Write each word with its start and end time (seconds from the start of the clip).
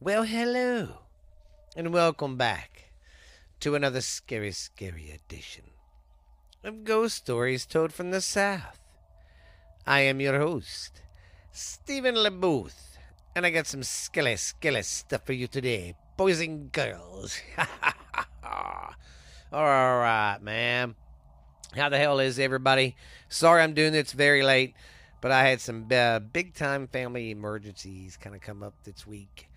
Well, 0.00 0.24
hello, 0.24 0.88
and 1.76 1.94
welcome 1.94 2.36
back 2.36 2.90
to 3.60 3.76
another 3.76 4.00
scary, 4.00 4.50
scary 4.50 5.10
edition 5.10 5.64
of 6.64 6.84
Ghost 6.84 7.16
Stories 7.16 7.64
Told 7.64 7.92
from 7.92 8.10
the 8.10 8.20
South. 8.20 8.80
I 9.86 10.00
am 10.00 10.20
your 10.20 10.38
host, 10.38 11.00
Stephen 11.52 12.16
LeBooth, 12.16 12.98
and 13.36 13.46
I 13.46 13.50
got 13.50 13.68
some 13.68 13.84
skilly, 13.84 14.36
skilly 14.36 14.82
stuff 14.82 15.24
for 15.24 15.32
you 15.32 15.46
today, 15.46 15.94
boys 16.16 16.40
and 16.40 16.70
girls. 16.72 17.40
All 18.44 19.64
right, 19.64 20.38
man. 20.42 20.96
How 21.74 21.88
the 21.88 21.98
hell 21.98 22.18
is 22.18 22.40
everybody? 22.40 22.96
Sorry 23.28 23.62
I'm 23.62 23.74
doing 23.74 23.92
this 23.92 24.12
very 24.12 24.42
late, 24.42 24.74
but 25.20 25.30
I 25.30 25.48
had 25.48 25.60
some 25.60 25.86
uh, 25.90 26.18
big 26.18 26.54
time 26.54 26.88
family 26.88 27.30
emergencies 27.30 28.16
kind 28.16 28.34
of 28.34 28.42
come 28.42 28.62
up 28.62 28.74
this 28.82 29.06
week. 29.06 29.48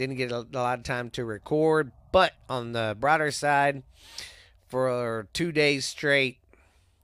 Didn't 0.00 0.16
get 0.16 0.32
a, 0.32 0.46
a 0.50 0.58
lot 0.58 0.78
of 0.78 0.84
time 0.86 1.10
to 1.10 1.26
record, 1.26 1.92
but 2.10 2.32
on 2.48 2.72
the 2.72 2.96
broader 2.98 3.30
side, 3.30 3.82
for 4.66 5.28
two 5.34 5.52
days 5.52 5.84
straight, 5.84 6.38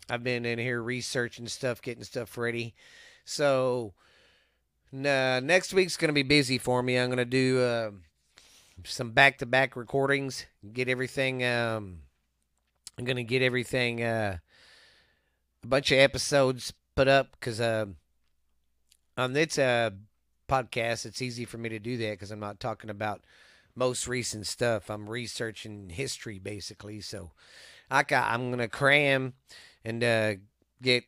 I've 0.08 0.24
been 0.24 0.46
in 0.46 0.58
here 0.58 0.82
researching 0.82 1.46
stuff, 1.46 1.82
getting 1.82 2.04
stuff 2.04 2.38
ready. 2.38 2.74
So 3.26 3.92
uh, 4.94 5.42
next 5.44 5.74
week's 5.74 5.98
going 5.98 6.08
to 6.08 6.14
be 6.14 6.22
busy 6.22 6.56
for 6.56 6.82
me. 6.82 6.96
I'm 6.96 7.08
going 7.08 7.18
to 7.18 7.26
do 7.26 7.60
uh, 7.60 7.90
some 8.82 9.10
back 9.10 9.36
to 9.40 9.46
back 9.46 9.76
recordings, 9.76 10.46
get 10.72 10.88
everything. 10.88 11.44
Um, 11.44 11.98
I'm 12.96 13.04
going 13.04 13.18
to 13.18 13.24
get 13.24 13.42
everything, 13.42 14.02
uh, 14.02 14.38
a 15.62 15.66
bunch 15.66 15.92
of 15.92 15.98
episodes 15.98 16.72
put 16.94 17.08
up 17.08 17.32
because 17.32 17.60
uh, 17.60 17.84
on 19.18 19.34
this 19.34 19.58
uh, 19.58 19.90
podcast, 20.48 21.06
it's 21.06 21.22
easy 21.22 21.44
for 21.44 21.58
me 21.58 21.68
to 21.68 21.78
do 21.78 21.96
that 21.98 22.12
because 22.12 22.30
I'm 22.30 22.40
not 22.40 22.60
talking 22.60 22.90
about 22.90 23.22
most 23.74 24.08
recent 24.08 24.46
stuff. 24.46 24.90
I'm 24.90 25.08
researching 25.08 25.90
history 25.90 26.38
basically. 26.38 27.00
So 27.00 27.32
I 27.90 28.02
got, 28.02 28.32
I'm 28.32 28.48
going 28.48 28.58
to 28.58 28.68
cram 28.68 29.34
and 29.84 30.02
uh, 30.02 30.34
get 30.82 31.04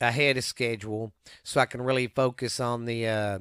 ahead 0.00 0.36
of 0.36 0.44
schedule 0.44 1.12
so 1.42 1.60
I 1.60 1.66
can 1.66 1.82
really 1.82 2.06
focus 2.06 2.58
on 2.60 2.84
the 2.84 3.06
uh, 3.06 3.38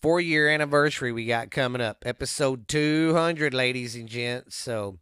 four 0.00 0.20
year 0.20 0.48
anniversary 0.48 1.12
we 1.12 1.26
got 1.26 1.50
coming 1.50 1.80
up, 1.80 2.04
episode 2.06 2.68
200, 2.68 3.54
ladies 3.54 3.94
and 3.94 4.08
gents. 4.08 4.56
So 4.56 4.98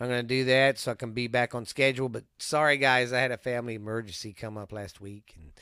I'm 0.00 0.08
going 0.08 0.22
to 0.22 0.26
do 0.26 0.44
that 0.44 0.78
so 0.78 0.92
I 0.92 0.94
can 0.94 1.12
be 1.12 1.26
back 1.26 1.54
on 1.54 1.64
schedule. 1.66 2.08
But 2.08 2.24
sorry, 2.38 2.76
guys, 2.76 3.12
I 3.12 3.20
had 3.20 3.32
a 3.32 3.38
family 3.38 3.74
emergency 3.74 4.32
come 4.32 4.56
up 4.56 4.72
last 4.72 5.00
week 5.00 5.34
and 5.36 5.52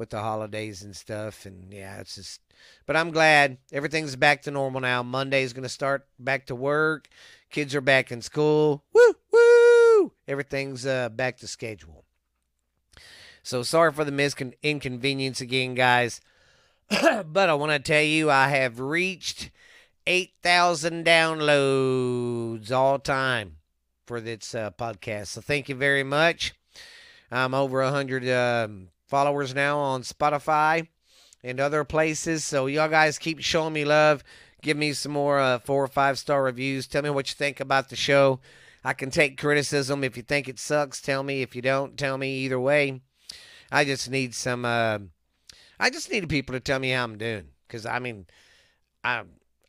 with 0.00 0.10
the 0.10 0.20
holidays 0.20 0.82
and 0.82 0.96
stuff. 0.96 1.44
And 1.44 1.72
yeah, 1.72 2.00
it's 2.00 2.14
just, 2.16 2.40
but 2.86 2.96
I'm 2.96 3.10
glad 3.10 3.58
everything's 3.70 4.16
back 4.16 4.42
to 4.42 4.50
normal 4.50 4.80
now. 4.80 5.02
Monday's 5.02 5.52
going 5.52 5.62
to 5.62 5.68
start 5.68 6.06
back 6.18 6.46
to 6.46 6.54
work. 6.54 7.08
Kids 7.50 7.74
are 7.74 7.82
back 7.82 8.10
in 8.10 8.22
school. 8.22 8.82
Woo, 8.94 9.14
woo! 9.30 10.12
Everything's 10.26 10.86
uh, 10.86 11.10
back 11.10 11.36
to 11.38 11.46
schedule. 11.46 12.04
So 13.42 13.62
sorry 13.62 13.92
for 13.92 14.04
the 14.04 14.10
miscon- 14.10 14.54
inconvenience 14.62 15.42
again, 15.42 15.74
guys. 15.74 16.22
but 16.88 17.50
I 17.50 17.54
want 17.54 17.72
to 17.72 17.78
tell 17.78 18.02
you, 18.02 18.30
I 18.30 18.48
have 18.48 18.80
reached 18.80 19.50
8,000 20.06 21.04
downloads 21.04 22.72
all 22.72 22.98
time 22.98 23.56
for 24.06 24.18
this 24.18 24.54
uh, 24.54 24.70
podcast. 24.70 25.26
So 25.28 25.40
thank 25.42 25.68
you 25.68 25.74
very 25.74 26.04
much. 26.04 26.54
I'm 27.30 27.52
over 27.52 27.82
100 27.82 28.28
um, 28.30 28.88
followers 29.10 29.54
now 29.54 29.78
on 29.78 30.02
Spotify 30.02 30.86
and 31.42 31.58
other 31.60 31.84
places. 31.84 32.44
So 32.44 32.66
y'all 32.66 32.88
guys 32.88 33.18
keep 33.18 33.40
showing 33.40 33.72
me 33.72 33.84
love. 33.84 34.22
Give 34.62 34.76
me 34.76 34.92
some 34.92 35.12
more 35.12 35.40
uh, 35.40 35.58
four 35.58 35.82
or 35.82 35.88
five 35.88 36.18
star 36.18 36.44
reviews. 36.44 36.86
Tell 36.86 37.02
me 37.02 37.10
what 37.10 37.28
you 37.30 37.34
think 37.34 37.60
about 37.60 37.88
the 37.88 37.96
show. 37.96 38.40
I 38.84 38.92
can 38.92 39.10
take 39.10 39.38
criticism. 39.38 40.04
If 40.04 40.16
you 40.16 40.22
think 40.22 40.48
it 40.48 40.58
sucks, 40.58 41.00
tell 41.00 41.22
me. 41.22 41.42
If 41.42 41.56
you 41.56 41.62
don't, 41.62 41.98
tell 41.98 42.16
me. 42.16 42.38
Either 42.44 42.60
way, 42.60 43.00
I 43.70 43.84
just 43.84 44.10
need 44.10 44.34
some. 44.34 44.64
Uh, 44.64 45.00
I 45.78 45.90
just 45.90 46.10
need 46.10 46.28
people 46.28 46.54
to 46.54 46.60
tell 46.60 46.78
me 46.78 46.90
how 46.90 47.04
I'm 47.04 47.18
doing. 47.18 47.48
Because 47.66 47.84
I 47.84 47.98
mean, 47.98 48.26
I, 49.02 49.22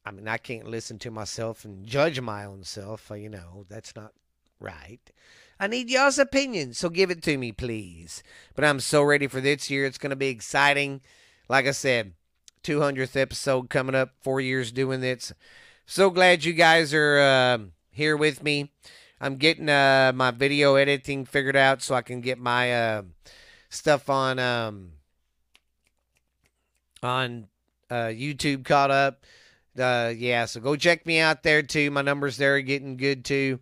I 0.06 0.12
mean, 0.12 0.28
I 0.28 0.38
can't 0.38 0.68
listen 0.68 1.00
to 1.00 1.12
myself 1.12 1.66
and 1.66 1.86
judge 1.86 2.20
my 2.22 2.46
own 2.46 2.64
self. 2.64 3.12
Uh, 3.12 3.16
you 3.16 3.30
know, 3.30 3.66
that's 3.70 3.96
not 3.96 4.14
right. 4.62 5.00
I 5.60 5.68
need 5.68 5.90
y'all's 5.90 6.18
opinion, 6.18 6.74
so 6.74 6.90
give 6.90 7.12
it 7.12 7.22
to 7.24 7.38
me, 7.38 7.52
please. 7.52 8.24
But 8.56 8.66
I'm 8.66 8.80
so 8.80 9.04
ready 9.04 9.28
for 9.28 9.42
this 9.42 9.70
year. 9.70 9.86
It's 9.86 9.98
going 9.98 10.10
to 10.10 10.16
be 10.16 10.30
exciting. 10.30 11.02
Like 11.50 11.68
I 11.68 11.72
said, 11.72 12.14
200th 12.64 13.16
episode 13.16 13.70
coming 13.70 13.96
up, 13.96 14.12
four 14.22 14.42
years 14.42 14.72
doing 14.72 15.02
this. 15.02 15.34
So 15.86 16.10
glad 16.10 16.46
you 16.46 16.54
guys 16.54 16.94
are 16.94 17.20
uh, 17.20 17.58
here 17.92 18.16
with 18.16 18.42
me. 18.42 18.72
I'm 19.20 19.36
getting 19.36 19.70
uh, 19.70 20.12
my 20.16 20.32
video 20.32 20.76
editing 20.76 21.26
figured 21.26 21.56
out 21.56 21.84
so 21.84 21.94
I 21.94 22.02
can 22.02 22.22
get 22.22 22.40
my 22.40 22.74
uh, 22.74 23.02
stuff 23.70 24.10
on 24.10 24.40
um, 24.40 24.94
on 27.04 27.48
uh, 27.90 28.08
YouTube 28.08 28.66
caught 28.66 28.90
up. 28.90 29.26
Uh, 29.78 30.12
yeah, 30.16 30.46
so 30.46 30.60
go 30.60 30.76
check 30.76 31.06
me 31.06 31.20
out 31.20 31.44
there 31.44 31.62
too. 31.62 31.92
My 31.92 32.02
numbers 32.02 32.38
there 32.38 32.56
are 32.56 32.62
getting 32.62 32.98
good 32.98 33.24
too. 33.24 33.60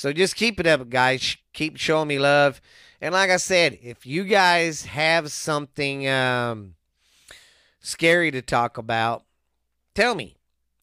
So 0.00 0.14
just 0.14 0.34
keep 0.34 0.58
it 0.58 0.66
up, 0.66 0.88
guys. 0.88 1.36
Keep 1.52 1.76
showing 1.76 2.08
me 2.08 2.18
love. 2.18 2.62
And 3.02 3.12
like 3.12 3.28
I 3.28 3.36
said, 3.36 3.78
if 3.82 4.06
you 4.06 4.24
guys 4.24 4.86
have 4.86 5.30
something 5.30 6.08
um, 6.08 6.76
scary 7.80 8.30
to 8.30 8.40
talk 8.40 8.78
about, 8.78 9.24
tell 9.94 10.14
me. 10.14 10.38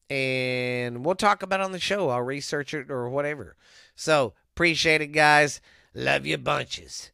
And 0.08 1.04
we'll 1.04 1.16
talk 1.16 1.42
about 1.42 1.60
on 1.60 1.72
the 1.72 1.80
show. 1.80 2.10
I'll 2.10 2.22
research 2.22 2.72
it 2.72 2.92
or 2.92 3.08
whatever. 3.08 3.56
So 3.96 4.34
appreciate 4.54 5.00
it, 5.00 5.08
guys. 5.08 5.60
Love 5.94 6.24
you 6.24 6.38
bunches. 6.38 7.10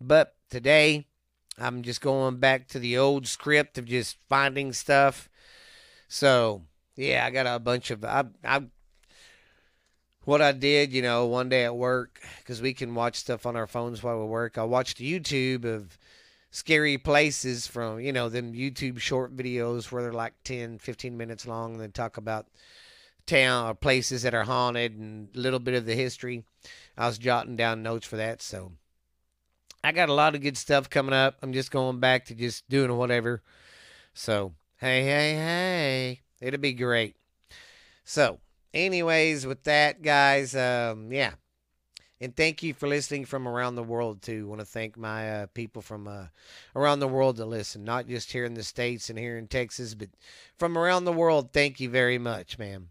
But 0.00 0.36
today, 0.50 1.08
I'm 1.58 1.82
just 1.82 2.00
going 2.00 2.36
back 2.36 2.68
to 2.68 2.78
the 2.78 2.96
old 2.96 3.26
script 3.26 3.76
of 3.76 3.86
just 3.86 4.18
finding 4.28 4.72
stuff. 4.72 5.28
So 6.06 6.62
yeah, 6.94 7.26
I 7.26 7.30
got 7.30 7.48
a 7.48 7.58
bunch 7.58 7.90
of 7.90 8.04
I 8.04 8.26
I 8.44 8.62
what 10.24 10.42
I 10.42 10.52
did, 10.52 10.92
you 10.92 11.02
know, 11.02 11.26
one 11.26 11.48
day 11.48 11.64
at 11.64 11.76
work, 11.76 12.20
because 12.38 12.60
we 12.60 12.74
can 12.74 12.94
watch 12.94 13.16
stuff 13.16 13.46
on 13.46 13.56
our 13.56 13.66
phones 13.66 14.02
while 14.02 14.20
we 14.20 14.26
work, 14.26 14.58
I 14.58 14.64
watched 14.64 14.98
YouTube 14.98 15.64
of 15.64 15.98
scary 16.50 16.98
places 16.98 17.66
from, 17.66 18.00
you 18.00 18.12
know, 18.12 18.28
them 18.28 18.52
YouTube 18.52 18.98
short 18.98 19.36
videos 19.36 19.90
where 19.90 20.02
they're 20.02 20.12
like 20.12 20.34
10, 20.44 20.78
15 20.78 21.16
minutes 21.16 21.46
long 21.46 21.72
and 21.72 21.80
they 21.80 21.88
talk 21.88 22.16
about 22.16 22.46
town 23.26 23.68
or 23.68 23.74
places 23.74 24.22
that 24.22 24.34
are 24.34 24.44
haunted 24.44 24.96
and 24.98 25.28
a 25.34 25.38
little 25.38 25.60
bit 25.60 25.74
of 25.74 25.86
the 25.86 25.94
history. 25.94 26.44
I 26.96 27.06
was 27.06 27.18
jotting 27.18 27.56
down 27.56 27.82
notes 27.82 28.06
for 28.06 28.16
that. 28.16 28.42
So 28.42 28.72
I 29.82 29.92
got 29.92 30.08
a 30.08 30.14
lot 30.14 30.34
of 30.34 30.42
good 30.42 30.56
stuff 30.56 30.90
coming 30.90 31.14
up. 31.14 31.36
I'm 31.42 31.52
just 31.52 31.70
going 31.70 32.00
back 32.00 32.26
to 32.26 32.34
just 32.34 32.68
doing 32.68 32.94
whatever. 32.96 33.42
So, 34.12 34.52
hey, 34.78 35.04
hey, 35.04 35.34
hey, 35.34 36.20
it'll 36.40 36.60
be 36.60 36.72
great. 36.72 37.14
So, 38.04 38.40
anyways, 38.74 39.46
with 39.46 39.64
that, 39.64 40.02
guys, 40.02 40.54
um, 40.54 41.12
yeah. 41.12 41.32
And 42.22 42.36
thank 42.36 42.62
you 42.62 42.74
for 42.74 42.86
listening 42.86 43.24
from 43.24 43.48
around 43.48 43.76
the 43.76 43.82
world, 43.82 44.20
too. 44.20 44.46
Want 44.46 44.60
to 44.60 44.66
thank 44.66 44.98
my 44.98 45.30
uh, 45.30 45.46
people 45.54 45.80
from 45.80 46.06
uh, 46.06 46.26
around 46.76 47.00
the 47.00 47.08
world 47.08 47.36
that 47.38 47.46
listen, 47.46 47.82
not 47.82 48.08
just 48.08 48.30
here 48.32 48.44
in 48.44 48.52
the 48.52 48.62
States 48.62 49.08
and 49.08 49.18
here 49.18 49.38
in 49.38 49.46
Texas, 49.46 49.94
but 49.94 50.10
from 50.58 50.76
around 50.76 51.06
the 51.06 51.12
world. 51.12 51.52
Thank 51.52 51.80
you 51.80 51.88
very 51.88 52.18
much, 52.18 52.58
man. 52.58 52.88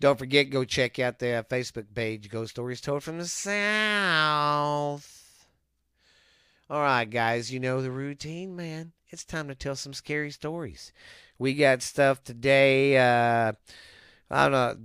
Don't 0.00 0.18
forget, 0.18 0.50
go 0.50 0.64
check 0.64 0.98
out 0.98 1.20
the 1.20 1.34
uh, 1.34 1.42
Facebook 1.44 1.86
page, 1.94 2.30
Ghost 2.30 2.50
Stories 2.52 2.80
Told 2.80 3.04
from 3.04 3.18
the 3.18 3.26
South. 3.26 5.16
All 6.68 6.80
right, 6.80 7.08
guys, 7.08 7.52
you 7.52 7.60
know 7.60 7.80
the 7.82 7.90
routine, 7.90 8.56
man. 8.56 8.92
It's 9.10 9.24
time 9.24 9.48
to 9.48 9.54
tell 9.54 9.76
some 9.76 9.92
scary 9.92 10.30
stories. 10.30 10.92
We 11.38 11.54
got 11.54 11.82
stuff 11.82 12.24
today. 12.24 12.96
I 14.30 14.48
don't 14.48 14.52
know. 14.52 14.76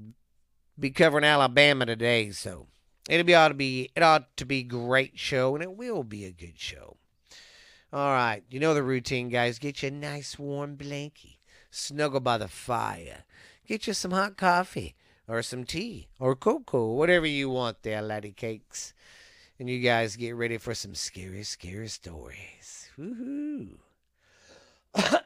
Be 0.77 0.89
covering 0.89 1.23
Alabama 1.23 1.85
today, 1.85 2.31
so 2.31 2.67
it'll 3.09 3.25
be 3.25 3.35
ought 3.35 3.49
to 3.49 3.53
be 3.53 3.89
it 3.95 4.03
ought 4.03 4.35
to 4.37 4.45
be 4.45 4.63
great 4.63 5.17
show, 5.17 5.55
and 5.55 5.63
it 5.63 5.73
will 5.73 6.03
be 6.03 6.25
a 6.25 6.31
good 6.31 6.59
show. 6.59 6.97
All 7.93 8.11
right, 8.11 8.43
you 8.49 8.59
know 8.59 8.73
the 8.73 8.83
routine, 8.83 9.29
guys. 9.29 9.59
Get 9.59 9.81
you 9.81 9.87
a 9.87 9.91
nice 9.91 10.37
warm 10.37 10.75
blankie, 10.75 11.37
snuggle 11.71 12.19
by 12.19 12.37
the 12.37 12.49
fire, 12.49 13.23
get 13.65 13.87
you 13.87 13.93
some 13.93 14.11
hot 14.11 14.35
coffee 14.35 14.95
or 15.27 15.41
some 15.41 15.63
tea 15.63 16.07
or 16.19 16.35
cocoa, 16.35 16.93
whatever 16.93 17.25
you 17.25 17.49
want 17.49 17.83
there, 17.83 18.01
laddie 18.01 18.31
cakes. 18.31 18.93
And 19.57 19.69
you 19.69 19.79
guys 19.79 20.17
get 20.17 20.35
ready 20.35 20.57
for 20.57 20.75
some 20.75 20.95
scary, 20.95 21.43
scary 21.43 21.87
stories. 21.87 22.89
Woohoo! 22.99 23.77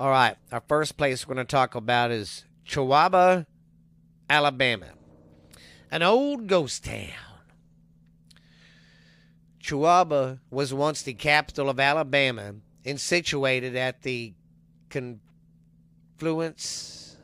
All 0.00 0.08
right, 0.08 0.36
our 0.50 0.62
first 0.66 0.96
place 0.96 1.28
we're 1.28 1.34
going 1.34 1.46
to 1.46 1.50
talk 1.50 1.74
about 1.74 2.10
is 2.10 2.46
Chihuahua, 2.64 3.44
Alabama, 4.30 4.86
an 5.90 6.02
old 6.02 6.46
ghost 6.46 6.86
town. 6.86 7.10
Chihuahua 9.58 10.36
was 10.50 10.72
once 10.72 11.02
the 11.02 11.12
capital 11.12 11.68
of 11.68 11.78
Alabama 11.78 12.54
and 12.82 12.98
situated 12.98 13.76
at 13.76 14.00
the 14.00 14.32
confluence 16.18 17.18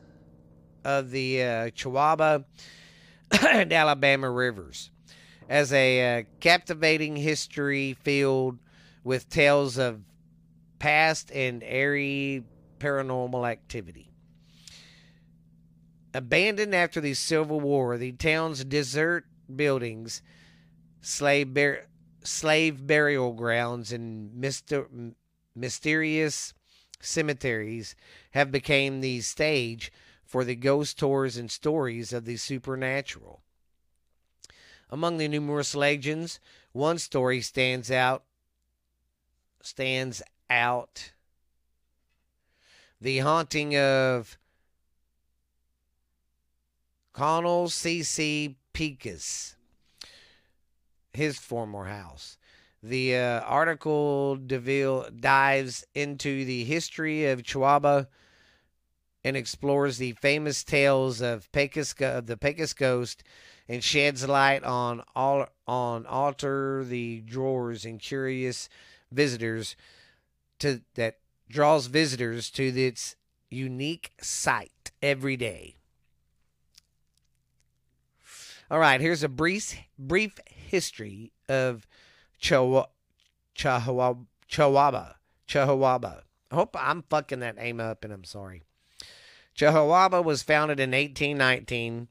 of 0.85 1.09
the 1.09 1.41
uh, 1.41 1.69
Chihuahua 1.71 2.41
and 3.41 3.73
Alabama 3.73 4.29
rivers 4.29 4.91
as 5.49 5.73
a 5.73 6.19
uh, 6.19 6.23
captivating 6.39 7.15
history 7.15 7.97
filled 8.03 8.59
with 9.03 9.27
tales 9.29 9.79
of 9.79 10.01
past 10.77 11.31
and 11.31 11.63
airy 11.63 12.43
paranormal 12.79 13.49
activity. 13.49 14.11
Abandoned 16.13 16.73
after 16.73 16.99
the 16.99 17.13
Civil 17.13 17.59
War, 17.59 17.97
the 17.97 18.11
town's 18.13 18.63
desert 18.63 19.25
buildings, 19.53 20.21
slave, 21.01 21.53
bar- 21.53 21.85
slave 22.23 22.87
burial 22.87 23.33
grounds, 23.33 23.91
and 23.91 24.31
myster- 24.31 25.13
mysterious 25.55 26.53
cemeteries 26.99 27.95
have 28.31 28.51
become 28.51 29.01
the 29.01 29.21
stage 29.21 29.91
for 30.25 30.43
the 30.43 30.55
ghost 30.55 30.97
tours 30.97 31.37
and 31.37 31.51
stories 31.51 32.11
of 32.11 32.25
the 32.25 32.37
supernatural. 32.37 33.41
Among 34.89 35.17
the 35.17 35.27
numerous 35.27 35.75
legends, 35.75 36.39
one 36.71 36.97
story 36.97 37.41
stands 37.41 37.91
out 37.91 38.23
stands 39.61 40.21
out. 40.49 41.11
The 42.99 43.19
haunting 43.19 43.77
of 43.77 44.37
Connell 47.13 47.69
C.C. 47.69 48.57
Pecos, 48.73 49.55
his 51.13 51.37
former 51.37 51.85
house. 51.85 52.37
The 52.81 53.15
uh, 53.15 53.39
article 53.41 54.35
Deville 54.35 55.09
dives 55.19 55.85
into 55.95 56.45
the 56.45 56.63
history 56.63 57.25
of 57.25 57.43
Chihuahua 57.43 58.05
and 59.23 59.35
explores 59.35 59.97
the 59.97 60.13
famous 60.13 60.63
tales 60.63 61.21
of 61.21 61.51
Pecos 61.51 61.93
of 61.99 62.27
the 62.27 62.37
Pecos 62.37 62.73
ghost 62.73 63.23
and 63.67 63.83
sheds 63.83 64.27
light 64.27 64.63
on 64.63 65.03
all 65.15 65.47
on 65.67 66.05
alter 66.05 66.83
the 66.85 67.21
drawers 67.21 67.83
and 67.83 67.99
curious 67.99 68.69
visitors 69.11 69.75
to 70.59 70.81
that 70.95 71.17
draws 71.49 71.87
visitors 71.87 72.49
to 72.51 72.67
its 72.67 73.15
unique 73.49 74.11
site 74.21 74.91
every 75.01 75.37
day. 75.37 75.75
All 78.69 78.79
right, 78.79 78.99
here's 78.99 79.23
a 79.23 79.29
brief 79.29 79.77
brief 79.97 80.39
history 80.45 81.31
of 81.47 81.87
Chihuahua. 82.39 82.87
Chihuahua. 83.55 85.13
I 86.51 86.55
hope 86.55 86.75
I'm 86.79 87.03
fucking 87.09 87.39
that 87.39 87.55
name 87.55 87.79
up 87.79 88.03
and 88.03 88.11
I'm 88.11 88.25
sorry. 88.25 88.63
Chihuahua 89.55 90.21
was 90.21 90.43
founded 90.43 90.79
in 90.79 90.91
1819. 90.91 92.09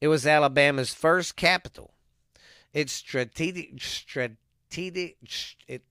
It 0.00 0.08
was 0.08 0.26
Alabama's 0.26 0.94
first 0.94 1.36
capital. 1.36 1.94
Its 2.72 2.92
strategic, 2.92 3.80
strategic, 3.82 5.16
it, 5.68 5.82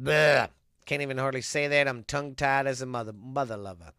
bleh, 0.00 0.48
can't 0.86 1.02
even 1.02 1.18
hardly 1.18 1.42
say 1.42 1.68
that. 1.68 1.88
I'm 1.88 2.04
tongue 2.04 2.34
tied 2.34 2.66
as 2.66 2.80
a 2.80 2.86
mother, 2.86 3.12
mother 3.12 3.56
lover. 3.56 3.92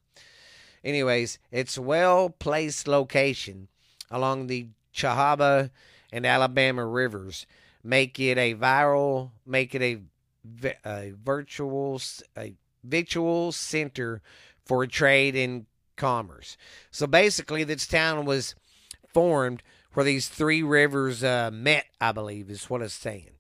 Anyways, 0.84 1.38
its 1.52 1.78
well 1.78 2.30
placed 2.30 2.88
location 2.88 3.68
along 4.10 4.48
the 4.48 4.70
Chihuahua 4.94 5.68
and 6.12 6.26
Alabama 6.26 6.86
rivers 6.86 7.46
make 7.84 8.20
it 8.20 8.38
a 8.38 8.56
viral, 8.56 9.32
make 9.46 9.76
it 9.76 9.82
a, 9.82 10.00
a 10.86 11.14
virtual, 11.24 12.02
a 12.38 12.54
virtual 12.84 13.52
center 13.52 14.22
for 14.66 14.86
trade 14.88 15.36
and 15.36 15.66
commerce. 15.96 16.58
So 16.92 17.06
basically, 17.06 17.64
this 17.64 17.88
town 17.88 18.26
was 18.26 18.56
formed 19.14 19.62
where 19.94 20.04
these 20.04 20.30
three 20.30 20.64
rivers 20.64 21.24
uh, 21.24 21.50
met, 21.52 21.86
I 22.00 22.12
believe, 22.12 22.50
is 22.50 22.70
what 22.70 22.82
it's 22.82 22.94
saying. 22.94 23.32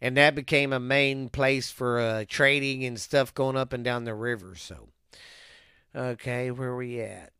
And 0.00 0.16
that 0.16 0.34
became 0.34 0.72
a 0.72 0.80
main 0.80 1.28
place 1.28 1.70
for 1.70 1.98
uh, 1.98 2.24
trading 2.28 2.84
and 2.84 3.00
stuff 3.00 3.32
going 3.32 3.56
up 3.56 3.72
and 3.72 3.82
down 3.82 4.04
the 4.04 4.14
river. 4.14 4.54
So, 4.54 4.88
okay, 5.94 6.50
where 6.50 6.70
are 6.70 6.76
we 6.76 7.00
at? 7.00 7.32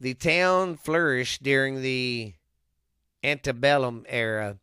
The 0.00 0.14
town 0.14 0.76
flourished 0.76 1.42
during 1.42 1.82
the 1.82 2.34
antebellum 3.22 4.04
era, 4.08 4.58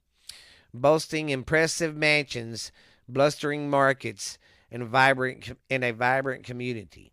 boasting 0.74 1.30
impressive 1.30 1.96
mansions, 1.96 2.72
blustering 3.08 3.70
markets, 3.70 4.38
and 4.72 4.88
vibrant 4.88 5.58
in 5.70 5.84
a 5.84 5.92
vibrant 5.92 6.44
community. 6.44 7.12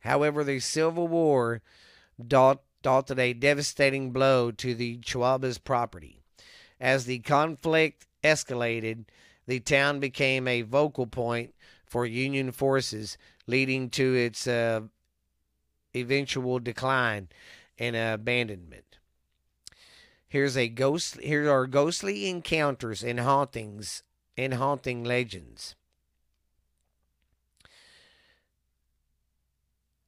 However, 0.00 0.44
the 0.44 0.60
Civil 0.60 1.08
War 1.08 1.62
dealt, 2.24 2.62
dealt 2.82 3.10
a 3.10 3.32
devastating 3.32 4.10
blow 4.12 4.50
to 4.52 4.74
the 4.74 4.98
Chihuahua's 4.98 5.58
property. 5.58 6.23
As 6.84 7.06
the 7.06 7.20
conflict 7.20 8.06
escalated, 8.22 9.06
the 9.46 9.58
town 9.58 10.00
became 10.00 10.46
a 10.46 10.60
vocal 10.60 11.06
point 11.06 11.54
for 11.86 12.04
Union 12.04 12.52
forces, 12.52 13.16
leading 13.46 13.88
to 13.88 14.14
its 14.14 14.46
uh, 14.46 14.82
eventual 15.96 16.58
decline 16.58 17.30
and 17.78 17.96
abandonment. 17.96 18.98
Here's 20.28 20.58
a 20.58 20.68
ghost. 20.68 21.18
Here 21.20 21.50
are 21.50 21.66
ghostly 21.66 22.28
encounters 22.28 23.02
and 23.02 23.18
hauntings 23.18 24.02
and 24.36 24.52
haunting 24.52 25.04
legends. 25.04 25.76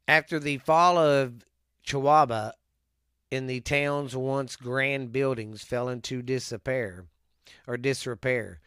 After 0.06 0.38
the 0.38 0.58
fall 0.58 0.98
of 0.98 1.46
Chihuahua 1.84 2.50
in 3.30 3.46
the 3.46 3.60
town's 3.60 4.14
once 4.14 4.56
grand 4.56 5.12
buildings 5.12 5.62
fell 5.62 5.88
into 5.88 6.22
disrepair 6.22 7.06
or 7.66 7.76
disrepair, 7.76 8.60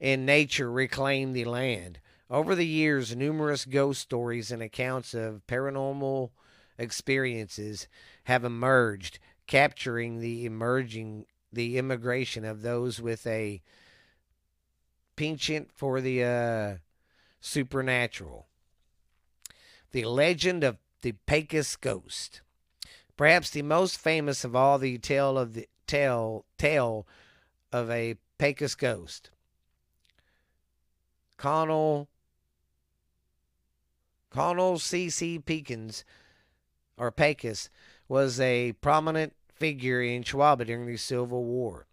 and 0.00 0.24
nature 0.24 0.70
reclaimed 0.70 1.34
the 1.34 1.44
land. 1.44 1.98
Over 2.30 2.54
the 2.54 2.66
years, 2.66 3.16
numerous 3.16 3.64
ghost 3.64 4.02
stories 4.02 4.52
and 4.52 4.62
accounts 4.62 5.14
of 5.14 5.46
paranormal 5.46 6.30
experiences 6.76 7.88
have 8.24 8.44
emerged, 8.44 9.18
capturing 9.46 10.20
the 10.20 10.44
emerging 10.44 11.26
the 11.52 11.78
immigration 11.78 12.44
of 12.44 12.60
those 12.62 13.00
with 13.00 13.26
a 13.26 13.62
penchant 15.16 15.70
for 15.74 16.00
the 16.00 16.22
uh, 16.22 16.76
supernatural. 17.40 18.46
The 19.92 20.04
Legend 20.04 20.62
of 20.62 20.76
the 21.00 21.12
Pecos 21.12 21.76
Ghost. 21.76 22.42
Perhaps 23.18 23.50
the 23.50 23.62
most 23.62 23.98
famous 23.98 24.44
of 24.44 24.54
all 24.54 24.78
the 24.78 24.96
tale 24.96 25.36
of 25.36 25.52
the 25.52 25.68
tale 25.88 26.44
tale 26.56 27.04
of 27.72 27.90
a 27.90 28.14
Pecos 28.38 28.76
ghost. 28.76 29.30
Connell 31.36 32.08
Connell 34.30 34.78
C. 34.78 35.10
Pekins 35.40 36.04
or 36.96 37.10
Pecos 37.10 37.68
was 38.06 38.38
a 38.38 38.72
prominent 38.74 39.34
figure 39.52 40.00
in 40.00 40.22
Chihuahua 40.22 40.64
during 40.64 40.86
the 40.86 40.96
Civil 40.96 41.42
War. 41.42 41.86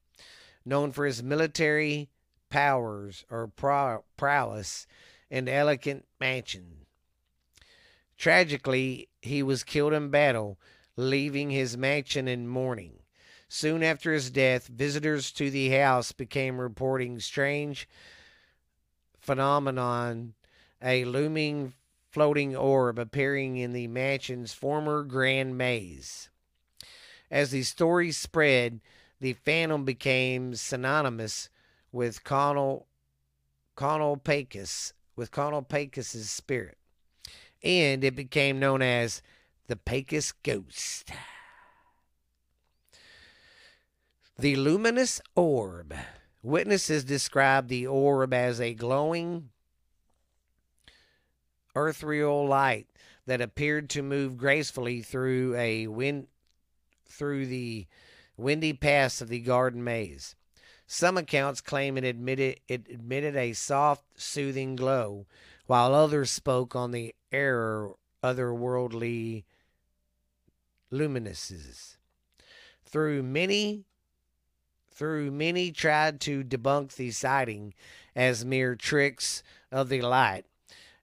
Known 0.64 0.92
for 0.92 1.08
his 1.08 1.24
military 1.24 2.08
powers 2.52 3.26
or 3.32 3.48
prowess 3.48 4.86
and 5.32 5.50
elegant 5.50 6.06
mansion. 6.20 6.86
Tragically, 8.16 9.10
he 9.24 9.42
was 9.42 9.64
killed 9.64 9.94
in 9.94 10.10
battle, 10.10 10.60
leaving 10.96 11.50
his 11.50 11.78
mansion 11.78 12.28
in 12.28 12.48
mourning. 12.48 13.00
Soon 13.48 13.84
after 13.84 14.14
his 14.14 14.32
death, 14.32 14.68
visitors 14.68 15.32
to 15.32 15.50
the 15.50 15.70
house 15.70 16.12
became 16.12 16.60
reporting 16.60 17.20
strange 17.20 17.88
phenomenon, 19.20 20.34
a 20.82 21.06
looming 21.06 21.74
floating 22.10 22.56
orb 22.56 22.98
appearing 22.98 23.58
in 23.58 23.74
the 23.74 23.88
mansion's 23.88 24.54
former 24.54 25.04
grand 25.04 25.58
maze. 25.58 26.30
As 27.30 27.52
the 27.52 27.64
story 27.64 28.12
spread, 28.12 28.82
the 29.20 29.34
phantom 29.34 29.86
became 29.86 30.56
synonymous 30.56 31.50
with 31.92 32.24
Connell 32.24 32.88
Connell 33.76 34.18
Pecos, 34.18 34.94
with 35.16 35.32
Connell 35.32 35.62
Pecos's 35.62 36.30
spirit 36.30 36.78
and 37.66 38.04
it 38.04 38.16
became 38.16 38.60
known 38.60 38.82
as 38.82 39.22
the 39.68 39.76
Pecos 39.76 40.32
Ghost. 40.44 41.12
The 44.38 44.56
luminous 44.56 45.22
orb. 45.36 45.94
Witnesses 46.44 47.04
described 47.04 47.70
the 47.70 47.88
orb 47.88 48.34
as 48.34 48.62
a 48.62 48.76
glowing 48.76 49.50
ethereal 51.76 52.48
light 52.48 52.88
that 53.26 53.42
appeared 53.42 53.90
to 53.90 54.04
move 54.04 54.38
gracefully 54.38 55.02
through 55.02 55.56
a 55.56 55.88
wind 55.88 56.28
through 57.08 57.48
the 57.48 57.88
windy 58.38 58.74
paths 58.74 59.22
of 59.22 59.30
the 59.30 59.40
garden 59.40 59.84
maze. 59.84 60.36
Some 60.86 61.18
accounts 61.18 61.62
claim 61.62 61.98
it 61.98 62.04
admitted 62.04 62.60
it 62.68 62.88
emitted 62.88 63.36
a 63.36 63.54
soft, 63.54 64.04
soothing 64.16 64.76
glow, 64.76 65.26
while 65.66 65.96
others 65.96 66.30
spoke 66.30 66.76
on 66.76 66.92
the 66.92 67.16
air 67.32 67.90
otherworldly 68.24 69.46
luminescences. 70.92 71.98
Through 72.86 73.24
many 73.24 73.86
through 74.92 75.30
many 75.30 75.72
tried 75.72 76.22
to 76.22 76.42
debunk 76.42 76.96
the 76.96 77.12
sighting 77.12 77.74
as 78.16 78.46
mere 78.46 78.76
tricks 78.76 79.44
of 79.70 79.90
the 79.90 80.02
light 80.02 80.46